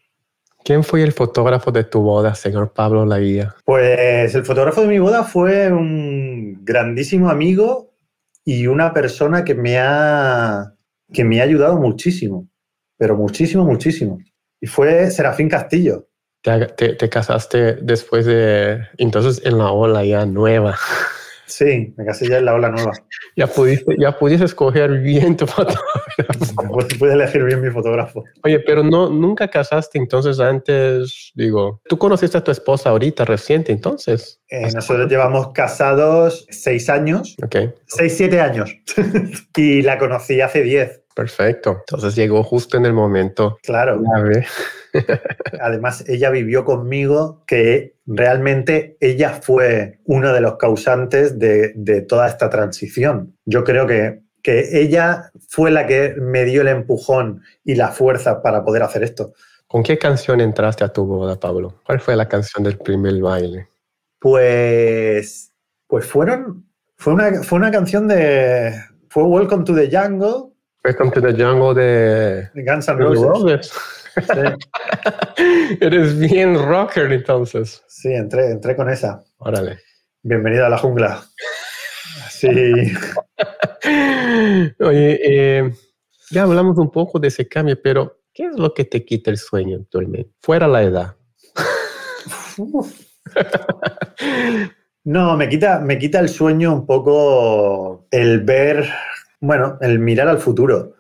[0.64, 3.56] ¿Quién fue el fotógrafo de tu boda, señor Pablo Laguía?
[3.64, 7.91] Pues el fotógrafo de mi boda fue un grandísimo amigo
[8.44, 10.74] y una persona que me ha,
[11.12, 12.48] que me ha ayudado muchísimo,
[12.96, 14.18] pero muchísimo, muchísimo.
[14.60, 16.08] Y fue Serafín Castillo.
[16.42, 20.76] Te, casaste después de, entonces en la ola ya nueva.
[21.52, 22.92] Sí, me casé ya en la ola nueva.
[23.36, 25.78] Ya pudiste, ya pudiste escoger bien tu fotógrafo.
[26.98, 28.24] Pude elegir bien mi fotógrafo.
[28.44, 33.72] Oye, pero no, nunca casaste entonces antes, digo, tú conociste a tu esposa ahorita reciente
[33.72, 34.40] entonces.
[34.48, 37.36] Eh, nosotros llevamos casados seis años.
[37.42, 37.56] Ok.
[37.86, 38.74] Seis, siete años.
[39.56, 41.01] y la conocí hace diez.
[41.14, 41.78] Perfecto.
[41.80, 43.58] Entonces llegó justo en el momento.
[43.62, 44.00] Claro.
[45.60, 52.50] Además, ella vivió conmigo que realmente ella fue uno de los causantes de, toda esta
[52.50, 53.36] transición.
[53.44, 58.42] Yo creo que, que ella fue la que me dio el empujón y la fuerza
[58.42, 59.34] para poder hacer esto.
[59.66, 61.80] ¿Con qué canción entraste a tu boda, Pablo?
[61.86, 63.68] ¿Cuál fue la canción del primer baile?
[64.18, 65.50] Pues,
[65.86, 68.74] pues fueron, fue una, fue una canción de,
[69.08, 70.51] fue Welcome to the Jungle
[70.84, 73.72] Welcome to the jungle de, Guns N' Roses.
[75.80, 77.84] Eres bien rocker entonces.
[77.86, 79.22] Sí, entré, entré con esa.
[79.38, 79.78] Órale.
[80.24, 81.22] Bienvenido a la jungla.
[82.30, 82.48] Sí.
[84.80, 85.72] Oye, eh,
[86.32, 89.38] ya hablamos un poco de ese cambio, pero ¿qué es lo que te quita el
[89.38, 90.32] sueño actualmente?
[90.40, 91.14] Fuera la edad.
[95.04, 98.88] no, me quita, me quita el sueño un poco el ver
[99.42, 100.94] bueno, el mirar al futuro.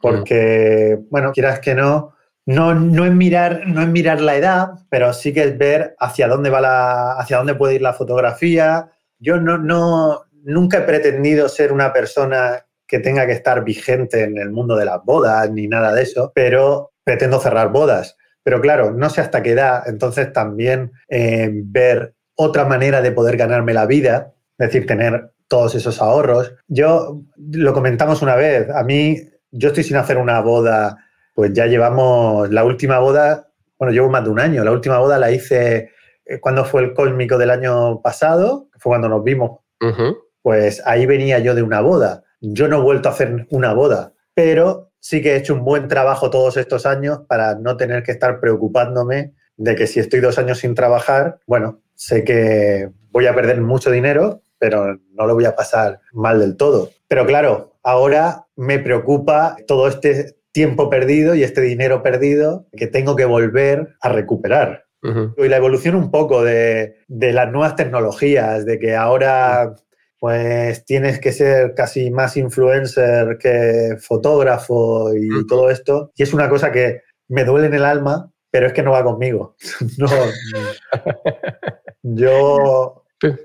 [0.00, 2.14] Porque, bueno, quieras que no,
[2.46, 6.26] no, no, es mirar, no es mirar la edad, pero sí que es ver hacia
[6.26, 8.90] dónde va la, hacia dónde puede ir la fotografía.
[9.18, 14.38] Yo no, no, nunca he pretendido ser una persona que tenga que estar vigente en
[14.38, 18.16] el mundo de las bodas ni nada de eso, pero pretendo cerrar bodas.
[18.42, 23.36] Pero claro, no sé hasta qué edad, entonces también eh, ver otra manera de poder
[23.36, 26.54] ganarme la vida, es decir, tener todos esos ahorros.
[26.66, 29.18] Yo lo comentamos una vez, a mí
[29.50, 30.96] yo estoy sin hacer una boda,
[31.34, 35.18] pues ya llevamos la última boda, bueno, llevo más de un año, la última boda
[35.18, 35.90] la hice
[36.24, 39.60] eh, cuando fue el cósmico del año pasado, fue cuando nos vimos,
[40.40, 42.22] pues ahí venía yo de una boda.
[42.40, 45.86] Yo no he vuelto a hacer una boda, pero sí que he hecho un buen
[45.86, 50.38] trabajo todos estos años para no tener que estar preocupándome de que si estoy dos
[50.38, 55.44] años sin trabajar, bueno, sé que voy a perder mucho dinero, pero no lo voy
[55.44, 56.90] a pasar mal del todo.
[57.08, 63.16] Pero claro, ahora me preocupa todo este tiempo perdido y este dinero perdido que tengo
[63.16, 64.84] que volver a recuperar.
[65.02, 69.74] Y la evolución un poco de, las nuevas tecnologías, de que ahora
[70.20, 76.12] pues tienes que ser casi más influencer que fotógrafo y todo esto.
[76.14, 79.02] Y es una cosa que me duele en el alma, pero es que no va
[79.02, 79.56] conmigo.
[79.98, 80.06] no.
[82.04, 83.01] Yo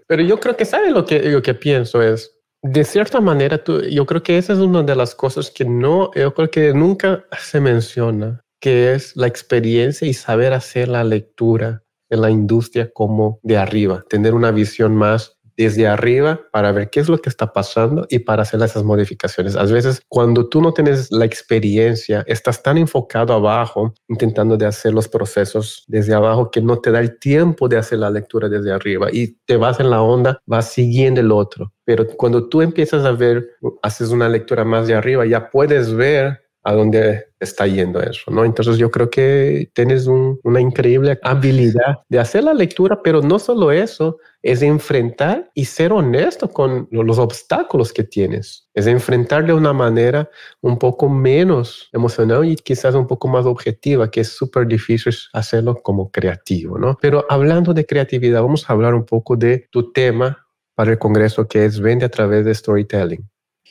[0.08, 2.02] pero yo creo que, ¿sabe lo que, lo que pienso?
[2.02, 5.66] Es, de cierta manera, tú, yo creo que esa es una de las cosas que
[5.66, 11.04] no, yo creo que nunca se menciona, que es la experiencia y saber hacer la
[11.04, 16.90] lectura en la industria como de arriba, tener una visión más desde arriba para ver
[16.90, 19.56] qué es lo que está pasando y para hacer esas modificaciones.
[19.56, 24.94] A veces cuando tú no tienes la experiencia, estás tan enfocado abajo intentando de hacer
[24.94, 28.72] los procesos desde abajo que no te da el tiempo de hacer la lectura desde
[28.72, 31.74] arriba y te vas en la onda, vas siguiendo el otro.
[31.84, 33.48] Pero cuando tú empiezas a ver,
[33.82, 38.44] haces una lectura más de arriba, ya puedes ver a dónde está yendo eso, ¿no?
[38.44, 43.72] Entonces yo creo que tienes una increíble habilidad de hacer la lectura, pero no solo
[43.72, 48.68] eso, es enfrentar y ser honesto con los obstáculos que tienes.
[48.74, 54.12] Es enfrentar de una manera un poco menos emocional y quizás un poco más objetiva,
[54.12, 56.98] que es súper difícil hacerlo como creativo, ¿no?
[57.02, 60.46] Pero hablando de creatividad, vamos a hablar un poco de tu tema
[60.76, 63.26] para el Congreso, que es Vende a través de Storytelling.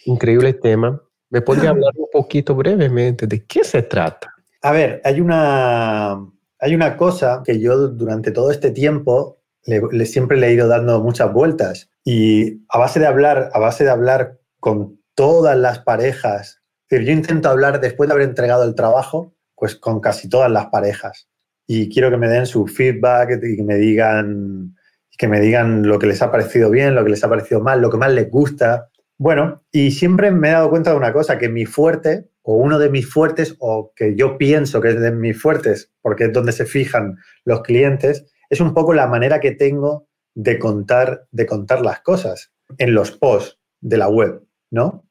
[0.06, 1.02] Increíble tema.
[1.30, 4.32] ¿Me podría hablar un poquito brevemente de qué se trata?
[4.62, 6.12] A ver, hay una,
[6.58, 11.00] hay una cosa que yo durante todo este tiempo le, siempre le he ido dando
[11.00, 16.62] muchas vueltas y a base de hablar, a base de hablar con todas las parejas,
[16.88, 21.28] yo intento hablar después de haber entregado el trabajo, pues con casi todas las parejas
[21.66, 24.74] y quiero que me den su feedback y que me digan
[25.18, 27.80] que me digan lo que les ha parecido bien, lo que les ha parecido mal,
[27.80, 28.90] lo que más les gusta.
[29.18, 32.78] Bueno, y siempre me he dado cuenta de una cosa, que mi fuerte, o uno
[32.78, 36.52] de mis fuertes, o que yo pienso que es de mis fuertes, porque es donde
[36.52, 41.80] se fijan los clientes, es un poco la manera que tengo de contar, de contar
[41.80, 45.04] las cosas en los posts de la web, ¿no?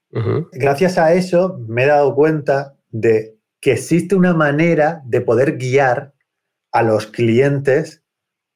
[0.54, 6.14] Gracias a eso me he dado cuenta de que existe una manera de poder guiar
[6.72, 8.04] a los clientes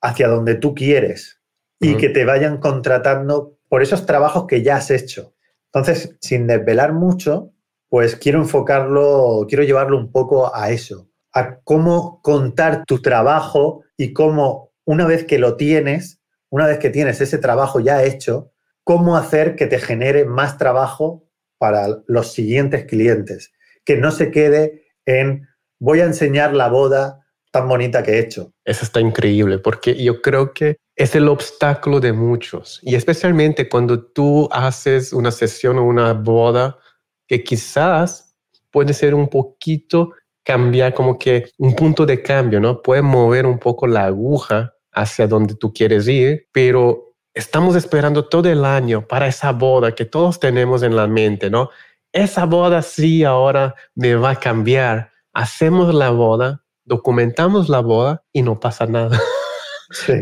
[0.01, 1.41] hacia donde tú quieres
[1.81, 5.33] y que te vayan contratando por esos trabajos que ya has hecho.
[5.73, 7.53] Entonces, sin desvelar mucho,
[7.89, 14.13] pues quiero enfocarlo, quiero llevarlo un poco a eso, a cómo contar tu trabajo y
[14.13, 18.51] cómo una vez que lo tienes, una vez que tienes ese trabajo ya hecho,
[18.83, 21.27] cómo hacer que te genere más trabajo
[21.59, 23.51] para los siguientes clientes,
[23.85, 25.47] que no se quede en
[25.79, 28.53] voy a enseñar la boda tan bonita que he hecho.
[28.65, 34.03] Eso está increíble, porque yo creo que es el obstáculo de muchos, y especialmente cuando
[34.03, 36.77] tú haces una sesión o una boda
[37.25, 38.35] que quizás
[38.69, 40.11] puede ser un poquito
[40.43, 42.81] cambiar como que un punto de cambio, ¿no?
[42.81, 48.49] Puede mover un poco la aguja hacia donde tú quieres ir, pero estamos esperando todo
[48.49, 51.69] el año para esa boda que todos tenemos en la mente, ¿no?
[52.11, 55.11] Esa boda sí ahora me va a cambiar.
[55.31, 59.17] Hacemos la boda, documentamos la boda y no pasa nada.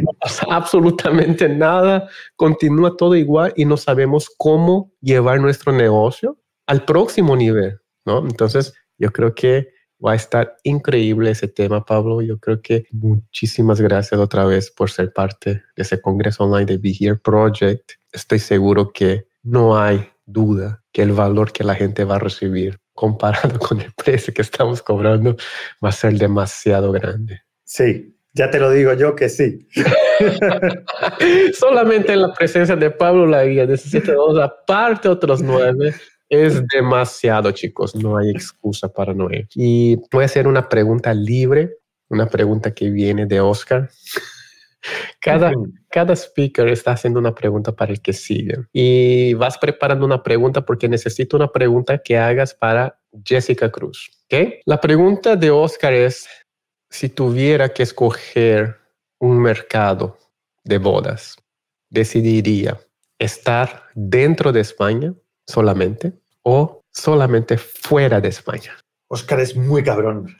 [0.03, 6.85] No pasa absolutamente nada, continúa todo igual y no sabemos cómo llevar nuestro negocio al
[6.85, 8.19] próximo nivel, ¿no?
[8.19, 9.69] Entonces, yo creo que
[10.03, 12.21] Va a estar increíble ese tema, Pablo.
[12.21, 16.77] Yo creo que muchísimas gracias otra vez por ser parte de ese Congreso Online de
[16.77, 17.93] Be Here Project.
[18.11, 22.79] Estoy seguro que no hay duda que el valor que la gente va a recibir
[22.93, 25.35] comparado con el precio que estamos cobrando
[25.83, 27.41] va a ser demasiado grande.
[27.63, 29.67] Sí, ya te lo digo yo que sí.
[31.53, 35.93] Solamente en la presencia de Pablo la guía necesitamos aparte otros nueve
[36.29, 37.95] es demasiado, chicos.
[37.95, 39.47] No hay excusa para no ir.
[39.55, 41.77] Y voy a hacer una pregunta libre,
[42.09, 43.89] una pregunta que viene de Oscar.
[45.19, 45.51] Cada,
[45.89, 48.55] cada speaker está haciendo una pregunta para el que sigue.
[48.71, 54.09] Y vas preparando una pregunta porque necesito una pregunta que hagas para Jessica Cruz.
[54.25, 54.61] ¿okay?
[54.65, 56.25] La pregunta de Oscar es,
[56.97, 58.75] si tuviera que escoger
[59.19, 60.17] un mercado
[60.63, 61.37] de bodas,
[61.91, 62.79] ¿decidiría
[63.19, 65.13] estar dentro de España
[65.45, 68.75] solamente o solamente fuera de España?
[69.09, 70.35] Oscar es muy cabrón.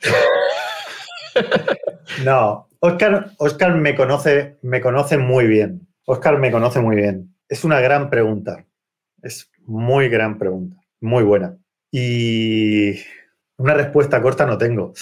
[2.24, 5.86] no, Oscar, Oscar me, conoce, me conoce muy bien.
[6.06, 7.36] Oscar me conoce muy bien.
[7.48, 8.66] Es una gran pregunta.
[9.22, 10.76] Es muy gran pregunta.
[11.00, 11.56] Muy buena.
[11.92, 12.98] Y
[13.58, 14.92] una respuesta corta no tengo.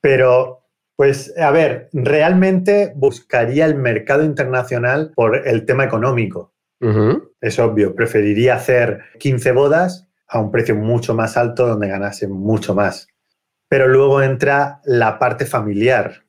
[0.00, 0.65] Pero,
[0.96, 6.54] pues, a ver, realmente buscaría el mercado internacional por el tema económico.
[7.40, 12.74] Es obvio, preferiría hacer 15 bodas a un precio mucho más alto donde ganase mucho
[12.74, 13.08] más.
[13.68, 16.24] Pero luego entra la parte familiar,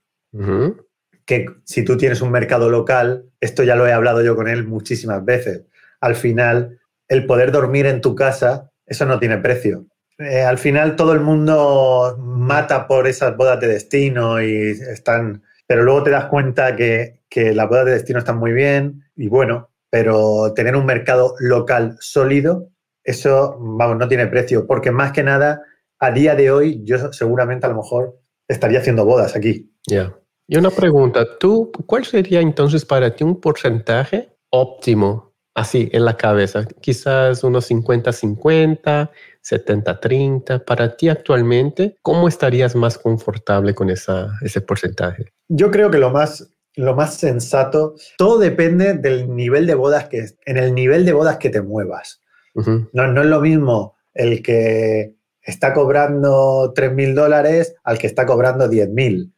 [1.26, 4.66] que si tú tienes un mercado local, esto ya lo he hablado yo con él
[4.66, 5.66] muchísimas veces,
[6.00, 9.86] al final el poder dormir en tu casa, eso no tiene precio.
[10.20, 15.84] Eh, al final todo el mundo mata por esas bodas de destino y están, pero
[15.84, 19.70] luego te das cuenta que, que las bodas de destino están muy bien y bueno,
[19.90, 22.70] pero tener un mercado local sólido,
[23.04, 25.62] eso, vamos, no tiene precio, porque más que nada,
[26.00, 29.72] a día de hoy, yo seguramente a lo mejor estaría haciendo bodas aquí.
[29.88, 30.14] Ya.
[30.48, 36.16] Y una pregunta, ¿tú cuál sería entonces para ti un porcentaje óptimo, así en la
[36.16, 36.66] cabeza?
[36.82, 39.10] Quizás unos 50-50,
[39.50, 40.66] 70-30.
[40.66, 45.32] Para ti actualmente, ¿cómo estarías más confortable con esa, ese porcentaje?
[45.48, 47.96] Yo creo que lo más lo más sensato.
[48.18, 52.22] Todo depende del nivel de bodas que en el nivel de bodas que te muevas.
[52.56, 58.70] no, no, es lo mismo el que está cobrando 3.000 dólares al que está cobrando
[58.70, 59.34] 10.000,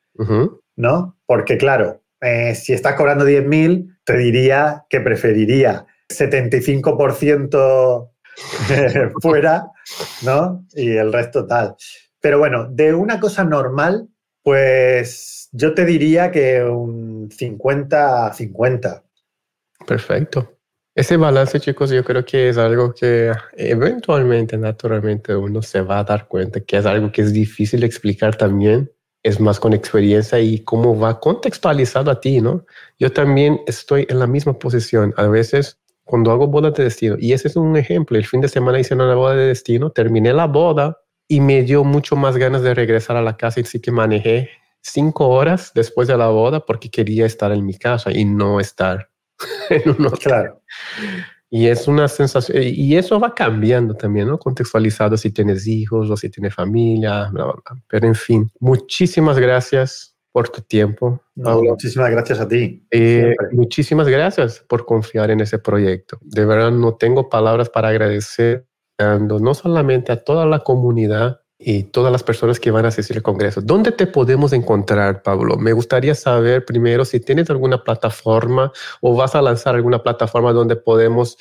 [0.75, 1.17] ¿no?
[1.25, 8.08] Porque claro, eh, si estás cobrando 10.000, te diría que preferiría 75%
[9.21, 9.71] fuera,
[10.23, 10.65] ¿no?
[10.73, 11.75] Y el resto tal.
[12.21, 14.07] Pero bueno, de una cosa normal,
[14.43, 19.03] pues yo te diría que un 50-50.
[19.85, 20.59] Perfecto.
[20.95, 26.03] Ese balance, chicos, yo creo que es algo que eventualmente, naturalmente, uno se va a
[26.03, 28.91] dar cuenta que es algo que es difícil explicar también.
[29.23, 32.65] Es más con experiencia y cómo va contextualizado a ti, ¿no?
[32.97, 35.13] Yo también estoy en la misma posición.
[35.17, 35.77] A veces
[36.09, 38.95] cuando hago bodas de destino, y ese es un ejemplo, el fin de semana hice
[38.95, 40.97] una boda de destino, terminé la boda
[41.27, 44.49] y me dio mucho más ganas de regresar a la casa y sí que manejé
[44.81, 49.07] cinco horas después de la boda porque quería estar en mi casa y no estar
[49.69, 50.19] en un hotel.
[50.19, 50.61] Claro.
[51.51, 54.39] Y es una sensación, y eso va cambiando también, ¿no?
[54.39, 57.31] Contextualizado si tienes hijos o si tienes familia,
[57.87, 61.21] Pero en fin, muchísimas gracias por tu tiempo.
[61.35, 62.85] muchísimas gracias a ti.
[62.91, 66.17] Eh, muchísimas gracias por confiar en ese proyecto.
[66.21, 68.65] De verdad, no tengo palabras para agradecer
[68.99, 73.23] no solamente a toda la comunidad y todas las personas que van a asistir al
[73.23, 73.61] Congreso.
[73.61, 75.57] ¿Dónde te podemos encontrar, Pablo?
[75.57, 78.71] Me gustaría saber primero si tienes alguna plataforma
[79.01, 81.37] o vas a lanzar alguna plataforma donde podemos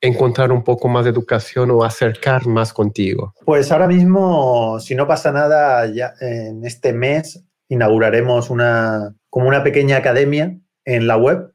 [0.00, 3.34] encontrar un poco más de educación o acercar más contigo.
[3.44, 9.62] Pues ahora mismo, si no pasa nada, ya en este mes inauguraremos una, como una
[9.62, 11.52] pequeña academia en la web.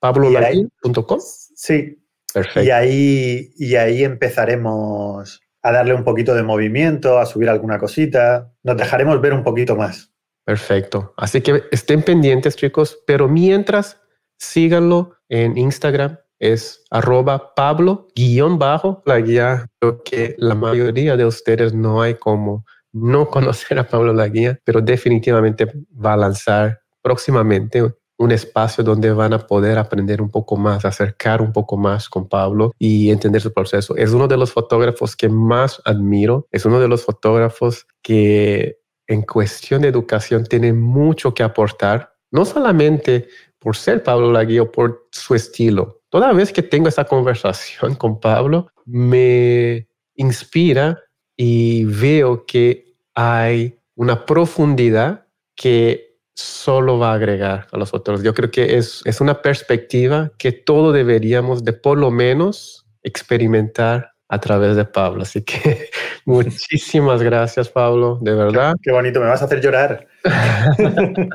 [0.00, 1.18] pablolagui.com.
[1.20, 2.02] Sí.
[2.32, 2.62] Perfecto.
[2.62, 8.52] Y ahí, y ahí empezaremos a darle un poquito de movimiento, a subir alguna cosita.
[8.62, 10.12] Nos dejaremos ver un poquito más.
[10.44, 11.12] Perfecto.
[11.16, 14.00] Así que estén pendientes, chicos, pero mientras
[14.38, 19.66] síganlo en Instagram, es arroba Pablo guion bajo la guía.
[19.80, 24.80] Creo que la mayoría de ustedes no hay como no conocer a Pablo Laguía, pero
[24.80, 27.82] definitivamente va a lanzar próximamente
[28.18, 32.28] un espacio donde van a poder aprender un poco más, acercar un poco más con
[32.28, 33.96] Pablo y entender su proceso.
[33.96, 39.22] Es uno de los fotógrafos que más admiro, es uno de los fotógrafos que en
[39.22, 43.28] cuestión de educación tiene mucho que aportar, no solamente
[43.58, 46.02] por ser Pablo Laguía por su estilo.
[46.10, 51.00] Toda vez que tengo esa conversación con Pablo, me inspira
[51.38, 58.22] y veo que hay una profundidad que solo va a agregar a los otros.
[58.22, 64.12] Yo creo que es, es una perspectiva que todos deberíamos de por lo menos experimentar
[64.28, 65.22] a través de Pablo.
[65.22, 65.88] Así que
[66.26, 68.74] muchísimas gracias, Pablo, de verdad.
[68.82, 70.06] Qué, bonito, me vas a hacer llorar.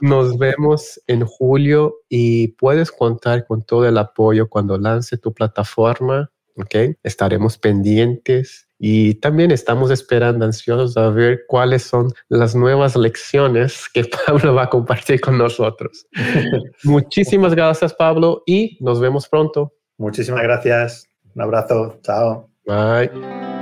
[0.00, 6.30] Nos vemos en julio y puedes contar con todo el apoyo cuando lance tu plataforma.
[6.56, 6.96] ¿ok?
[7.02, 14.04] Estaremos pendientes y también estamos esperando ansiosos a ver cuáles son las nuevas lecciones que
[14.26, 16.06] Pablo va a compartir con nosotros.
[16.84, 19.72] Muchísimas gracias, Pablo, y nos vemos pronto.
[19.98, 21.08] Muchísimas gracias.
[21.34, 21.98] Un abrazo.
[22.02, 22.48] Chao.
[22.66, 23.53] Bye.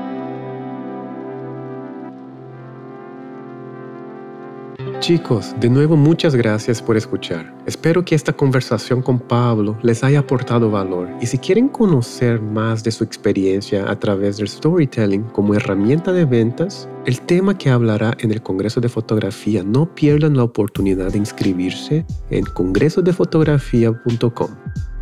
[5.02, 7.52] Chicos, de nuevo muchas gracias por escuchar.
[7.66, 12.84] Espero que esta conversación con Pablo les haya aportado valor y si quieren conocer más
[12.84, 18.16] de su experiencia a través del storytelling como herramienta de ventas, el tema que hablará
[18.20, 24.50] en el Congreso de Fotografía, no pierdan la oportunidad de inscribirse en congresodefotografía.com.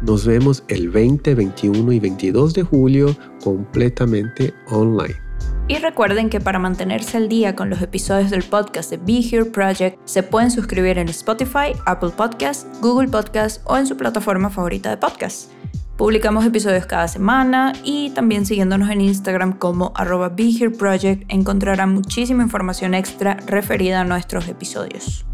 [0.00, 5.29] Nos vemos el 20, 21 y 22 de julio completamente online.
[5.70, 9.44] Y recuerden que para mantenerse al día con los episodios del podcast de Be Here
[9.44, 14.90] Project, se pueden suscribir en Spotify, Apple Podcasts, Google Podcasts o en su plataforma favorita
[14.90, 15.48] de podcast.
[15.96, 21.94] Publicamos episodios cada semana y también siguiéndonos en Instagram como arroba Be Here Project encontrarán
[21.94, 25.24] muchísima información extra referida a nuestros episodios.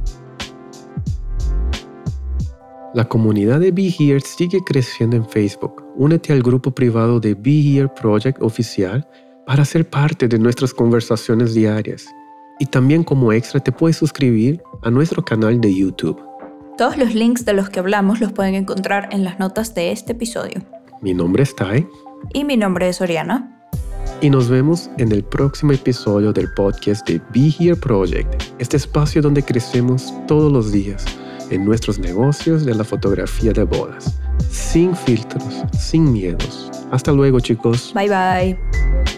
[2.93, 5.82] La comunidad de Be Here sigue creciendo en Facebook.
[5.97, 9.09] Únete al grupo privado de Be Here Project oficial
[9.47, 12.12] para ser parte de nuestras conversaciones diarias.
[12.59, 16.20] Y también como extra te puedes suscribir a nuestro canal de YouTube.
[16.76, 20.12] Todos los links de los que hablamos los pueden encontrar en las notas de este
[20.12, 20.62] episodio.
[21.01, 21.86] Mi nombre es Tai.
[22.34, 23.53] Y mi nombre es Oriana.
[24.20, 29.22] Y nos vemos en el próximo episodio del podcast de Be Here Project, este espacio
[29.22, 31.05] donde crecemos todos los días
[31.51, 34.18] en nuestros negocios de la fotografía de bodas,
[34.51, 36.70] sin filtros, sin miedos.
[36.90, 37.92] Hasta luego chicos.
[37.94, 39.15] Bye bye.